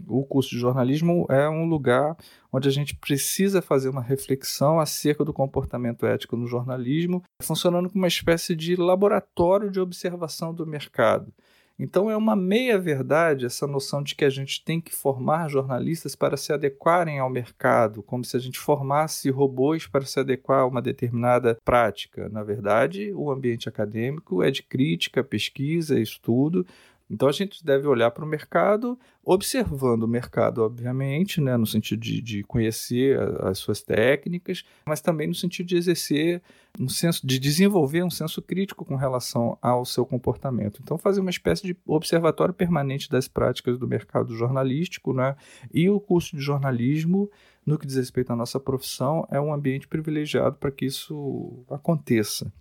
O 0.08 0.24
curso 0.24 0.51
de 0.51 0.60
jornalismo 0.60 1.25
é 1.32 1.50
um 1.50 1.65
lugar 1.65 2.15
onde 2.53 2.70
a 2.70 2.72
gente 2.72 2.96
precisa 2.96 3.60
fazer 3.60 3.89
uma 3.89 4.03
reflexão 4.03 4.79
acerca 4.79 5.25
do 5.25 5.34
comportamento 5.34 6.05
ético 6.05 6.38
no 6.38 6.46
jornalismo, 6.46 7.24
funcionando 7.41 7.89
como 7.89 8.03
uma 8.03 8.08
espécie 8.08 8.55
de 8.55 8.75
laboratório 8.75 9.72
de 9.72 9.79
observação 9.79 10.53
do 10.53 10.67
mercado. 10.67 11.34
Então 11.77 12.10
é 12.10 12.15
uma 12.15 12.36
meia-verdade 12.36 13.46
essa 13.46 13.67
noção 13.67 14.01
de 14.01 14.15
que 14.15 14.24
a 14.24 14.29
gente 14.29 14.63
tem 14.63 14.79
que 14.79 14.96
formar 14.96 15.50
jornalistas 15.50 16.15
para 16.15 16.38
se 16.38 16.53
adequarem 16.53 17.20
ao 17.20 17.29
mercado, 17.29 18.01
como 18.01 18.24
se 18.24 18.38
a 18.38 18.39
gente 18.39 18.58
formasse 18.58 19.29
robôs 19.29 19.86
para 19.86 20.05
se 20.05 20.17
adequar 20.20 20.62
a 20.62 20.65
uma 20.65 20.82
determinada 20.82 21.58
prática. 21.65 22.29
Na 22.29 22.44
verdade, 22.44 23.12
o 23.13 23.29
ambiente 23.29 23.67
acadêmico 23.67 24.41
é 24.41 24.50
de 24.50 24.63
crítica, 24.63 25.22
pesquisa, 25.22 26.00
estudo, 26.00 26.65
então 27.09 27.27
a 27.27 27.31
gente 27.31 27.63
deve 27.63 27.88
olhar 27.88 28.09
para 28.09 28.25
o 28.25 28.27
mercado, 28.27 28.97
observando 29.24 30.03
o 30.03 30.07
mercado, 30.07 30.63
obviamente, 30.63 31.39
né, 31.39 31.55
no 31.55 31.65
sentido 31.65 32.00
de, 32.00 32.19
de 32.19 32.43
conhecer 32.43 33.19
as 33.43 33.59
suas 33.59 33.81
técnicas, 33.83 34.63
mas 34.88 35.01
também 35.01 35.27
no 35.27 35.35
sentido 35.35 35.67
de 35.67 35.77
exercer 35.77 36.41
um 36.79 36.89
senso, 36.89 37.25
de 37.25 37.38
desenvolver 37.38 38.03
um 38.03 38.09
senso 38.09 38.41
crítico 38.41 38.83
com 38.83 38.95
relação 38.95 39.57
ao 39.62 39.85
seu 39.85 40.05
comportamento. 40.05 40.79
Então 40.83 40.97
fazer 40.97 41.21
uma 41.21 41.29
espécie 41.29 41.63
de 41.63 41.77
observatório 41.85 42.53
permanente 42.53 43.09
das 43.09 43.27
práticas 43.27 43.77
do 43.77 43.88
mercado 43.88 44.35
jornalístico, 44.35 45.13
né, 45.13 45.35
e 45.71 45.88
o 45.88 46.00
curso 46.00 46.35
de 46.35 46.41
jornalismo, 46.41 47.29
no 47.63 47.77
que 47.77 47.85
diz 47.85 47.97
respeito 47.97 48.33
à 48.33 48.35
nossa 48.35 48.59
profissão, 48.59 49.27
é 49.29 49.39
um 49.39 49.53
ambiente 49.53 49.88
privilegiado 49.88 50.55
para 50.55 50.71
que 50.71 50.85
isso 50.85 51.63
aconteça. 51.69 52.51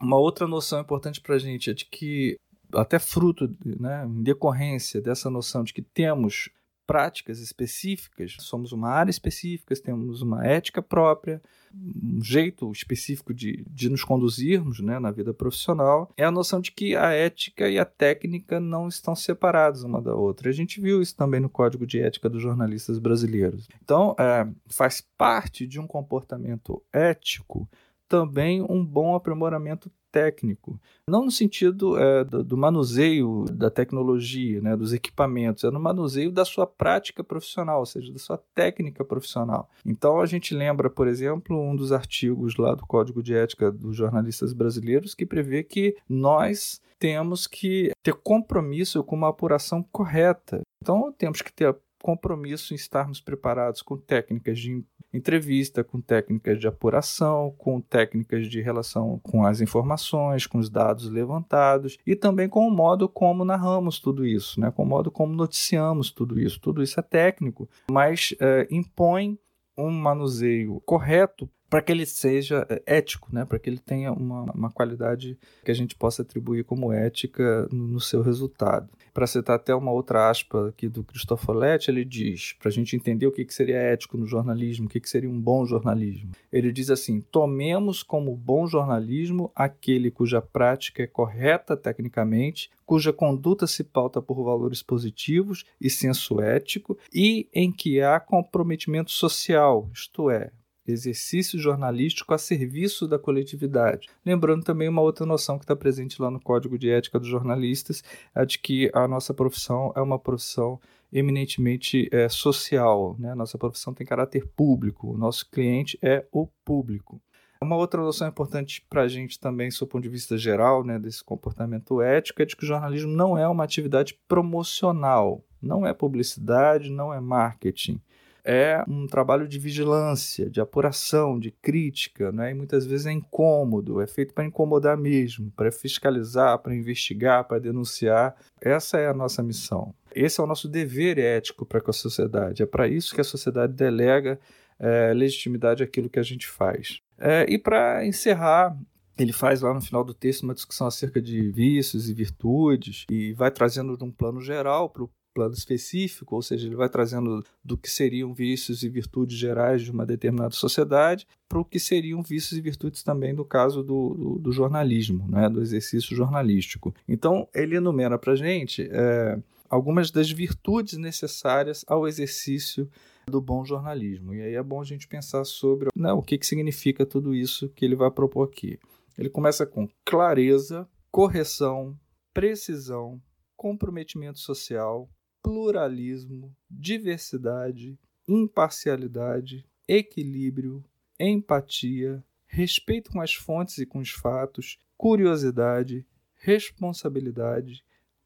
Uma 0.00 0.18
outra 0.18 0.46
noção 0.46 0.80
importante 0.80 1.20
para 1.22 1.36
a 1.36 1.38
gente 1.38 1.70
é 1.70 1.74
de 1.74 1.86
que 1.86 2.36
até 2.72 2.98
fruto, 2.98 3.54
né, 3.64 4.04
em 4.06 4.22
decorrência 4.22 5.00
dessa 5.00 5.30
noção 5.30 5.64
de 5.64 5.72
que 5.72 5.82
temos 5.82 6.50
práticas 6.86 7.40
específicas, 7.40 8.36
somos 8.38 8.70
uma 8.70 8.88
área 8.88 9.10
específica, 9.10 9.74
temos 9.74 10.22
uma 10.22 10.46
ética 10.46 10.80
própria, 10.80 11.42
um 11.74 12.22
jeito 12.22 12.70
específico 12.70 13.34
de, 13.34 13.64
de 13.68 13.90
nos 13.90 14.04
conduzirmos 14.04 14.80
né, 14.80 14.98
na 14.98 15.10
vida 15.10 15.34
profissional, 15.34 16.10
é 16.16 16.24
a 16.24 16.30
noção 16.30 16.60
de 16.60 16.70
que 16.70 16.94
a 16.94 17.10
ética 17.10 17.68
e 17.68 17.78
a 17.78 17.84
técnica 17.84 18.60
não 18.60 18.86
estão 18.86 19.16
separadas 19.16 19.82
uma 19.82 20.00
da 20.00 20.14
outra. 20.14 20.48
A 20.48 20.52
gente 20.52 20.80
viu 20.80 21.02
isso 21.02 21.16
também 21.16 21.40
no 21.40 21.50
Código 21.50 21.86
de 21.86 22.00
Ética 22.00 22.30
dos 22.30 22.40
Jornalistas 22.40 22.98
Brasileiros. 22.98 23.68
Então, 23.82 24.14
é, 24.18 24.48
faz 24.66 25.04
parte 25.18 25.66
de 25.66 25.80
um 25.80 25.86
comportamento 25.86 26.80
ético 26.92 27.68
também 28.08 28.62
um 28.62 28.84
bom 28.84 29.14
aprimoramento 29.16 29.90
técnico, 30.16 30.80
não 31.06 31.26
no 31.26 31.30
sentido 31.30 31.98
é, 31.98 32.24
do, 32.24 32.42
do, 32.42 32.56
manuseio 32.56 33.44
da 33.52 33.68
tecnologia, 33.68 34.62
né, 34.62 34.74
dos 34.74 34.94
equipamentos, 34.94 35.62
é 35.62 35.70
no 35.70 35.78
manuseio 35.78 36.32
da 36.32 36.42
sua 36.42 36.66
prática 36.66 37.22
profissional, 37.22 37.80
ou 37.80 37.86
seja, 37.86 38.10
da 38.10 38.18
sua 38.18 38.38
técnica 38.54 39.04
profissional. 39.04 39.68
Então 39.84 40.18
a 40.18 40.24
gente 40.24 40.54
lembra, 40.54 40.88
por 40.88 41.06
exemplo, 41.06 41.60
um 41.60 41.76
dos 41.76 41.92
artigos 41.92 42.56
lá 42.56 42.74
do 42.74 42.86
Código 42.86 43.22
de 43.22 43.34
Ética 43.34 43.70
dos 43.70 43.94
jornalistas 43.94 44.54
brasileiros 44.54 45.14
que 45.14 45.26
prevê 45.26 45.62
que 45.62 45.94
nós 46.08 46.80
temos 46.98 47.46
que 47.46 47.92
ter 48.02 48.14
compromisso 48.14 49.04
com 49.04 49.16
uma 49.16 49.28
apuração 49.28 49.82
correta. 49.82 50.62
Então 50.82 51.12
temos 51.12 51.42
que 51.42 51.52
ter 51.52 51.76
compromisso 52.00 52.72
em 52.72 52.76
estarmos 52.76 53.20
preparados 53.20 53.82
com 53.82 53.98
técnicas 53.98 54.58
de 54.58 54.82
entrevista, 55.16 55.82
com 55.82 56.00
técnicas 56.00 56.58
de 56.58 56.66
apuração, 56.66 57.54
com 57.58 57.80
técnicas 57.80 58.48
de 58.48 58.60
relação 58.60 59.18
com 59.22 59.44
as 59.44 59.60
informações, 59.60 60.46
com 60.46 60.58
os 60.58 60.68
dados 60.68 61.08
levantados 61.10 61.98
e 62.06 62.14
também 62.14 62.48
com 62.48 62.66
o 62.66 62.70
modo 62.70 63.08
como 63.08 63.44
narramos 63.44 63.98
tudo 63.98 64.26
isso, 64.26 64.60
né? 64.60 64.70
com 64.70 64.82
o 64.82 64.86
modo 64.86 65.10
como 65.10 65.34
noticiamos 65.34 66.10
tudo 66.10 66.38
isso. 66.40 66.60
Tudo 66.60 66.82
isso 66.82 66.98
é 66.98 67.02
técnico, 67.02 67.68
mas 67.90 68.34
é, 68.40 68.66
impõe 68.70 69.38
um 69.76 69.90
manuseio 69.90 70.80
correto 70.86 71.48
para 71.68 71.82
que 71.82 71.92
ele 71.92 72.06
seja 72.06 72.66
é, 72.68 72.82
ético, 72.86 73.28
né? 73.32 73.44
para 73.44 73.58
que 73.58 73.68
ele 73.68 73.78
tenha 73.78 74.12
uma, 74.12 74.42
uma 74.52 74.70
qualidade 74.70 75.38
que 75.64 75.70
a 75.70 75.74
gente 75.74 75.94
possa 75.94 76.22
atribuir 76.22 76.64
como 76.64 76.92
ética 76.92 77.68
no, 77.72 77.86
no 77.86 78.00
seu 78.00 78.22
resultado. 78.22 78.88
Para 79.12 79.26
citar 79.26 79.56
até 79.56 79.74
uma 79.74 79.90
outra 79.90 80.30
aspa 80.30 80.68
aqui 80.68 80.88
do 80.88 81.02
Cristofoletti, 81.02 81.90
ele 81.90 82.04
diz, 82.04 82.54
para 82.58 82.68
a 82.68 82.72
gente 82.72 82.94
entender 82.94 83.26
o 83.26 83.32
que, 83.32 83.44
que 83.44 83.54
seria 83.54 83.76
ético 83.76 84.16
no 84.16 84.26
jornalismo, 84.26 84.86
o 84.86 84.88
que, 84.88 85.00
que 85.00 85.08
seria 85.08 85.30
um 85.30 85.40
bom 85.40 85.64
jornalismo. 85.64 86.32
Ele 86.52 86.70
diz 86.70 86.90
assim: 86.90 87.20
tomemos 87.20 88.02
como 88.02 88.36
bom 88.36 88.66
jornalismo 88.66 89.50
aquele 89.54 90.10
cuja 90.10 90.40
prática 90.42 91.02
é 91.02 91.06
correta 91.06 91.76
tecnicamente, 91.76 92.70
cuja 92.84 93.12
conduta 93.12 93.66
se 93.66 93.82
pauta 93.82 94.22
por 94.22 94.42
valores 94.44 94.82
positivos 94.82 95.64
e 95.80 95.90
senso 95.90 96.40
ético 96.40 96.96
e 97.12 97.48
em 97.52 97.72
que 97.72 98.00
há 98.00 98.20
comprometimento 98.20 99.10
social, 99.10 99.90
isto 99.92 100.30
é, 100.30 100.52
exercício 100.92 101.58
jornalístico 101.58 102.34
a 102.34 102.38
serviço 102.38 103.06
da 103.06 103.18
coletividade. 103.18 104.08
Lembrando 104.24 104.64
também 104.64 104.88
uma 104.88 105.02
outra 105.02 105.26
noção 105.26 105.58
que 105.58 105.64
está 105.64 105.74
presente 105.74 106.20
lá 106.20 106.30
no 106.30 106.40
Código 106.40 106.78
de 106.78 106.90
Ética 106.90 107.18
dos 107.18 107.28
Jornalistas, 107.28 108.02
a 108.34 108.44
de 108.44 108.58
que 108.58 108.90
a 108.94 109.06
nossa 109.06 109.34
profissão 109.34 109.92
é 109.96 110.00
uma 110.00 110.18
profissão 110.18 110.80
eminentemente 111.12 112.08
é, 112.12 112.28
social. 112.28 113.16
Né? 113.18 113.34
Nossa 113.34 113.58
profissão 113.58 113.94
tem 113.94 114.06
caráter 114.06 114.46
público, 114.56 115.12
o 115.12 115.16
nosso 115.16 115.48
cliente 115.50 115.98
é 116.02 116.26
o 116.32 116.46
público. 116.64 117.20
Uma 117.60 117.76
outra 117.76 118.02
noção 118.02 118.28
importante 118.28 118.84
para 118.88 119.02
a 119.02 119.08
gente 119.08 119.40
também, 119.40 119.70
do 119.70 119.86
ponto 119.86 120.02
de 120.02 120.10
vista 120.10 120.36
geral, 120.36 120.84
né, 120.84 120.98
desse 120.98 121.24
comportamento 121.24 122.02
ético, 122.02 122.42
é 122.42 122.44
de 122.44 122.54
que 122.54 122.64
o 122.64 122.66
jornalismo 122.66 123.10
não 123.10 123.36
é 123.36 123.48
uma 123.48 123.64
atividade 123.64 124.18
promocional, 124.28 125.42
não 125.60 125.86
é 125.86 125.94
publicidade, 125.94 126.90
não 126.90 127.14
é 127.14 127.18
marketing 127.18 128.00
é 128.46 128.84
um 128.88 129.08
trabalho 129.08 129.48
de 129.48 129.58
vigilância, 129.58 130.48
de 130.48 130.60
apuração, 130.60 131.36
de 131.36 131.50
crítica, 131.50 132.30
né? 132.30 132.52
e 132.52 132.54
muitas 132.54 132.86
vezes 132.86 133.06
é 133.06 133.12
incômodo, 133.12 134.00
é 134.00 134.06
feito 134.06 134.32
para 134.32 134.44
incomodar 134.44 134.96
mesmo, 134.96 135.50
para 135.56 135.72
fiscalizar, 135.72 136.56
para 136.60 136.74
investigar, 136.74 137.44
para 137.44 137.58
denunciar. 137.58 138.36
Essa 138.60 138.98
é 138.98 139.08
a 139.08 139.14
nossa 139.14 139.42
missão. 139.42 139.92
Esse 140.14 140.40
é 140.40 140.44
o 140.44 140.46
nosso 140.46 140.68
dever 140.68 141.18
ético 141.18 141.66
para 141.66 141.80
com 141.80 141.90
a 141.90 141.94
sociedade. 141.94 142.62
É 142.62 142.66
para 142.66 142.86
isso 142.86 143.12
que 143.12 143.20
a 143.20 143.24
sociedade 143.24 143.72
delega 143.72 144.38
é, 144.78 145.12
legitimidade 145.12 145.82
àquilo 145.82 146.08
que 146.08 146.20
a 146.20 146.22
gente 146.22 146.46
faz. 146.46 147.00
É, 147.18 147.46
e 147.48 147.58
para 147.58 148.06
encerrar, 148.06 148.78
ele 149.18 149.32
faz 149.32 149.60
lá 149.60 149.74
no 149.74 149.80
final 149.80 150.04
do 150.04 150.14
texto 150.14 150.44
uma 150.44 150.54
discussão 150.54 150.86
acerca 150.86 151.20
de 151.20 151.50
vícios 151.50 152.08
e 152.08 152.14
virtudes 152.14 153.04
e 153.10 153.32
vai 153.32 153.50
trazendo 153.50 153.96
de 153.96 154.04
um 154.04 154.10
plano 154.12 154.40
geral 154.40 154.88
para 154.88 155.02
o 155.02 155.10
plano 155.36 155.52
específico, 155.52 156.34
ou 156.34 156.40
seja, 156.40 156.66
ele 156.66 156.74
vai 156.74 156.88
trazendo 156.88 157.44
do 157.62 157.76
que 157.76 157.90
seriam 157.90 158.32
vícios 158.32 158.82
e 158.82 158.88
virtudes 158.88 159.36
gerais 159.36 159.82
de 159.82 159.90
uma 159.90 160.06
determinada 160.06 160.54
sociedade 160.54 161.26
para 161.46 161.60
o 161.60 161.64
que 161.64 161.78
seriam 161.78 162.22
vícios 162.22 162.58
e 162.58 162.62
virtudes 162.62 163.02
também 163.02 163.34
do 163.34 163.44
caso 163.44 163.82
do, 163.82 164.14
do, 164.14 164.38
do 164.38 164.50
jornalismo, 164.50 165.28
né, 165.28 165.46
do 165.50 165.60
exercício 165.60 166.16
jornalístico. 166.16 166.94
Então, 167.06 167.46
ele 167.54 167.76
enumera 167.76 168.18
para 168.18 168.32
a 168.32 168.36
gente 168.36 168.88
é, 168.90 169.38
algumas 169.68 170.10
das 170.10 170.30
virtudes 170.30 170.96
necessárias 170.96 171.84
ao 171.86 172.08
exercício 172.08 172.88
do 173.28 173.38
bom 173.38 173.62
jornalismo. 173.62 174.32
E 174.32 174.40
aí 174.40 174.54
é 174.54 174.62
bom 174.62 174.80
a 174.80 174.84
gente 174.84 175.06
pensar 175.06 175.44
sobre 175.44 175.90
né, 175.94 176.14
o 176.14 176.22
que, 176.22 176.38
que 176.38 176.46
significa 176.46 177.04
tudo 177.04 177.34
isso 177.34 177.68
que 177.68 177.84
ele 177.84 177.94
vai 177.94 178.10
propor 178.10 178.48
aqui. 178.48 178.78
Ele 179.18 179.28
começa 179.28 179.66
com 179.66 179.86
clareza, 180.02 180.88
correção, 181.10 181.94
precisão, 182.32 183.20
comprometimento 183.56 184.38
social, 184.38 185.08
pluralismo, 185.46 186.52
diversidade, 186.68 187.96
imparcialidade, 188.26 189.64
equilíbrio, 189.86 190.84
empatia, 191.20 192.20
respeito 192.48 193.12
com 193.12 193.20
as 193.20 193.32
fontes 193.32 193.78
e 193.78 193.86
com 193.86 194.00
os 194.00 194.10
fatos, 194.10 194.76
curiosidade, 194.98 196.04
responsabilidade, 196.34 197.84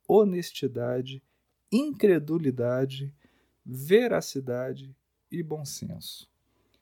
honestidade, 0.09 1.23
incredulidade, 1.71 3.13
veracidade 3.67 4.97
e 5.31 5.43
bom 5.43 5.63
senso. 5.63 6.27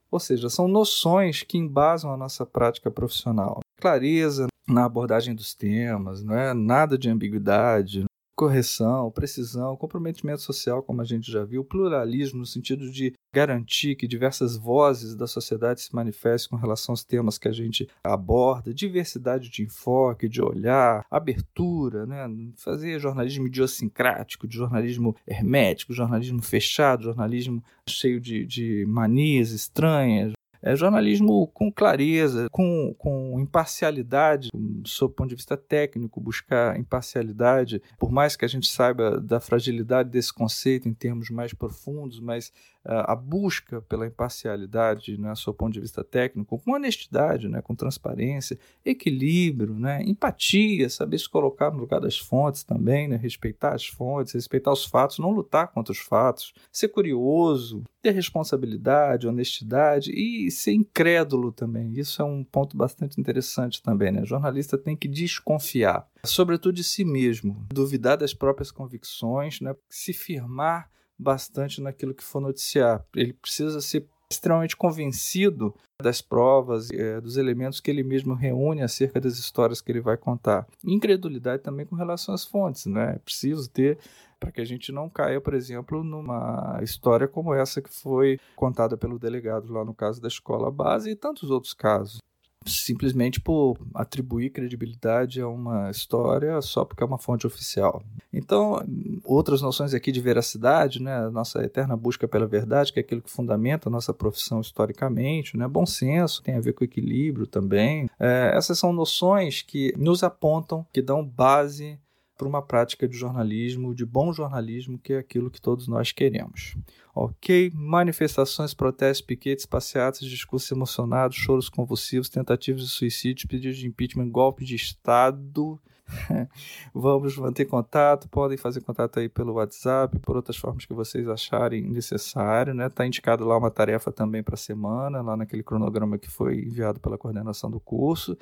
Ou 0.09 0.21
seja, 0.21 0.49
são 0.49 0.69
noções 0.69 1.43
que 1.43 1.59
embasam 1.59 2.13
a 2.13 2.17
nossa 2.17 2.47
prática 2.47 2.93
profissional. 2.93 3.59
Clareza 3.81 4.47
na 4.69 4.85
abordagem 4.85 5.35
dos 5.35 5.53
temas, 5.53 6.23
não 6.23 6.37
é 6.37 6.55
nada 6.55 6.97
de 6.97 7.11
ambiguidade, 7.11 8.07
correção, 8.39 9.11
precisão, 9.11 9.77
comprometimento 9.77 10.43
social, 10.43 10.81
como 10.81 11.03
a 11.03 11.05
gente 11.05 11.29
já 11.29 11.45
viu, 11.45 11.65
pluralismo 11.65 12.39
no 12.39 12.47
sentido 12.47 12.89
de 12.89 13.13
garantir 13.35 13.97
que 13.97 14.07
diversas 14.07 14.57
vozes 14.57 15.17
da 15.17 15.27
sociedade 15.27 15.81
se 15.81 15.93
manifestem 15.93 16.51
com 16.51 16.57
relação 16.57 16.93
aos 16.93 17.03
temas 17.03 17.37
que 17.37 17.49
a 17.49 17.53
gente 17.53 17.89
aborda, 18.03 18.73
diversidade 18.73 19.51
de 19.51 19.65
enfoque, 19.65 20.29
de 20.29 20.41
olhar, 20.41 21.05
abertura, 21.11 22.07
né? 22.07 22.29
fazer 22.57 23.01
jornalismo 23.01 23.49
idiosincrático, 23.49 24.47
de 24.47 24.57
jornalismo 24.57 25.17
hermético, 25.27 25.93
jornalismo 25.93 26.41
fechado, 26.41 27.03
jornalismo 27.03 27.61
cheio 27.89 28.21
de, 28.21 28.47
de 28.47 28.87
manias 28.87 29.51
estranhas, 29.51 30.33
é 30.63 30.75
jornalismo 30.75 31.47
com 31.49 31.71
clareza, 31.71 32.49
com, 32.51 32.95
com 32.99 33.39
imparcialidade, 33.41 34.49
sob 34.85 35.13
o 35.13 35.15
ponto 35.15 35.29
de 35.31 35.37
vista 35.37 35.57
técnico, 35.57 36.21
buscar 36.21 36.79
imparcialidade, 36.79 37.81
por 37.99 38.11
mais 38.11 38.37
que 38.37 38.45
a 38.45 38.49
gente 38.49 38.69
saiba 38.69 39.21
da 39.21 39.41
fragilidade 39.41 40.11
desse 40.11 40.33
conceito 40.33 40.89
em 40.89 40.95
termos 40.95 41.31
mais 41.31 41.53
profundos, 41.53 42.21
mas 42.21 42.53
a 42.89 43.15
busca 43.15 43.83
pela 43.83 44.07
imparcialidade, 44.07 45.21
né, 45.21 45.35
sob 45.35 45.59
ponto 45.59 45.75
de 45.75 45.81
vista 45.81 46.03
técnico, 46.03 46.59
com 46.59 46.73
honestidade, 46.73 47.49
né, 47.49 47.61
com 47.61 47.75
transparência, 47.75 48.59
equilíbrio, 48.85 49.75
né, 49.75 50.03
empatia, 50.03 50.89
saber 50.89 51.19
se 51.19 51.29
colocar 51.29 51.71
no 51.71 51.79
lugar 51.79 52.01
das 52.01 52.19
fontes 52.19 52.63
também, 52.63 53.07
né, 53.07 53.17
respeitar 53.17 53.75
as 53.75 53.87
fontes, 53.87 54.33
respeitar 54.33 54.73
os 54.73 54.87
fatos, 54.87 55.19
não 55.19 55.31
lutar 55.31 55.69
contra 55.69 55.93
os 55.93 55.99
fatos, 55.99 56.55
ser 56.73 56.89
curioso, 56.89 57.85
ter 58.01 58.13
responsabilidade, 58.13 59.27
honestidade 59.27 60.11
e 60.13 60.51
ser 60.51 60.73
incrédulo 60.73 61.53
também. 61.53 61.93
Isso 61.93 62.23
é 62.23 62.25
um 62.25 62.43
ponto 62.43 62.77
bastante 62.77 63.21
interessante 63.21 63.83
também. 63.83 64.13
Né? 64.13 64.23
O 64.23 64.27
jornalista 64.27 64.79
tem 64.79 64.97
que 64.97 65.09
desconfiar, 65.09 66.09
sobretudo 66.25 66.75
de 66.75 66.85
si 66.85 67.05
mesmo, 67.05 67.67
duvidar 67.73 68.17
das 68.17 68.33
próprias 68.33 68.71
convicções, 68.71 69.61
né? 69.61 69.75
se 69.91 70.13
firmar 70.13 70.89
bastante 71.19 71.81
naquilo 71.81 72.15
que 72.15 72.23
for 72.23 72.41
noticiar. 72.41 73.05
Ele 73.15 73.33
precisa 73.33 73.81
ser 73.81 74.07
extremamente 74.31 74.77
convencido 74.77 75.75
das 76.01 76.21
provas, 76.21 76.91
é, 76.91 77.21
dos 77.21 77.37
elementos 77.37 77.81
que 77.81 77.91
ele 77.91 78.03
mesmo 78.03 78.35
reúne 78.35 78.83
acerca 78.83 79.21
das 79.21 79.39
histórias 79.39 79.81
que 79.81 79.91
ele 79.91 80.01
vai 80.01 80.17
contar. 80.17 80.67
Incredulidade 80.85 81.63
também 81.63 81.87
com 81.87 81.97
relação 81.97 82.35
às 82.35 82.45
fontes, 82.45 82.87
né? 82.87 83.15
É 83.17 83.19
preciso 83.19 83.71
ter 83.71 83.99
para 84.39 84.53
que 84.53 84.61
a 84.61 84.65
gente 84.65 84.93
não 84.93 85.09
caia, 85.09 85.41
por 85.41 85.55
exemplo, 85.55 86.05
numa 86.05 86.79
história 86.83 87.27
como 87.27 87.55
essa 87.55 87.83
que 87.83 87.93
foi 87.93 88.39
contada 88.55 88.97
pelo 88.97 89.19
delegado 89.19 89.73
lá 89.73 89.85
no 89.85 89.95
caso 89.95 90.21
da 90.21 90.29
escola 90.29 90.71
base 90.71 91.11
e 91.11 91.17
tantos 91.17 91.51
outros 91.51 91.75
casos 91.75 92.21
simplesmente 92.69 93.41
por 93.41 93.79
atribuir 93.95 94.51
credibilidade 94.51 95.41
a 95.41 95.49
uma 95.49 95.91
história 95.91 96.61
só 96.61 96.85
porque 96.85 97.03
é 97.03 97.07
uma 97.07 97.19
fonte 97.19 97.47
oficial. 97.47 98.03
Então, 98.33 98.83
outras 99.25 99.63
noções 99.63 99.95
aqui 99.95 100.13
de 100.13 100.21
veracidade, 100.21 101.03
né, 101.03 101.29
nossa 101.31 101.63
eterna 101.63 101.97
busca 101.97 102.29
pela 102.29 102.47
verdade, 102.47 102.93
que 102.93 102.99
é 102.99 103.03
aquilo 103.03 103.23
que 103.23 103.31
fundamenta 103.31 103.89
a 103.89 103.93
nossa 103.93 104.13
profissão 104.13 104.61
historicamente, 104.61 105.57
né, 105.57 105.67
bom 105.67 105.87
senso, 105.87 106.43
tem 106.43 106.55
a 106.55 106.61
ver 106.61 106.73
com 106.73 106.85
equilíbrio 106.85 107.47
também. 107.47 108.09
É, 108.19 108.53
essas 108.55 108.79
são 108.79 108.93
noções 108.93 109.63
que 109.63 109.95
nos 109.97 110.23
apontam, 110.23 110.87
que 110.93 111.03
dão 111.03 111.25
base 111.25 111.99
para 112.39 112.47
uma 112.47 112.63
prática 112.63 113.09
de 113.09 113.17
jornalismo, 113.17 113.95
de 113.95 114.07
bom 114.07 114.33
jornalismo, 114.33 114.97
que 114.97 115.13
é 115.13 115.19
aquilo 115.19 115.51
que 115.51 115.61
todos 115.61 115.89
nós 115.89 116.13
queremos. 116.13 116.77
Ok? 117.21 117.73
Manifestações, 117.75 118.73
protestos, 118.73 119.27
piquetes, 119.27 119.67
passeatas, 119.67 120.21
discursos 120.21 120.71
emocionados, 120.71 121.37
choros 121.37 121.69
convulsivos, 121.69 122.29
tentativas 122.29 122.83
de 122.83 122.89
suicídio, 122.91 123.49
pedidos 123.49 123.77
de 123.77 123.89
impeachment, 123.89 124.31
golpe 124.31 124.65
de 124.65 124.77
Estado. 124.77 125.81
Vamos 126.95 127.37
manter 127.37 127.65
contato, 127.65 128.29
podem 128.29 128.57
fazer 128.57 128.83
contato 128.83 129.19
aí 129.19 129.29
pelo 129.29 129.55
WhatsApp, 129.55 130.17
por 130.21 130.37
outras 130.37 130.57
formas 130.57 130.87
que 130.87 130.95
vocês 130.95 131.29
acharem 131.29 131.83
necessário, 131.83 132.73
né? 132.73 132.89
Tá 132.89 133.05
indicado 133.05 133.45
lá 133.45 133.59
uma 133.59 133.71
tarefa 133.71 134.13
também 134.13 134.41
para 134.41 134.55
a 134.55 134.57
semana, 134.57 135.21
lá 135.21 135.37
naquele 135.37 135.65
cronograma 135.65 136.19
que 136.19 136.31
foi 136.31 136.61
enviado 136.61 137.01
pela 137.01 137.19
coordenação 137.19 137.69
do 137.69 137.81
curso. 137.81 138.39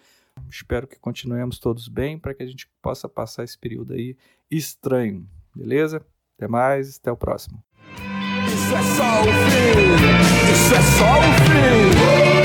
Espero 0.50 0.86
que 0.86 0.98
continuemos 0.98 1.58
todos 1.58 1.88
bem 1.88 2.18
para 2.18 2.34
que 2.34 2.42
a 2.42 2.46
gente 2.46 2.68
possa 2.82 3.08
passar 3.08 3.42
esse 3.42 3.58
período 3.58 3.94
aí 3.94 4.18
estranho, 4.50 5.26
beleza? 5.54 6.04
Até 6.36 6.46
mais, 6.46 6.98
até 6.98 7.10
o 7.10 7.16
próximo. 7.16 7.65
Isso 8.66 8.74
é 8.74 8.82
só 8.82 9.20
o 9.20 9.24
fim. 9.24 10.52
isso 10.52 10.74
é 10.74 10.82
só 10.82 11.18
o 11.20 11.22
fim. 11.44 12.35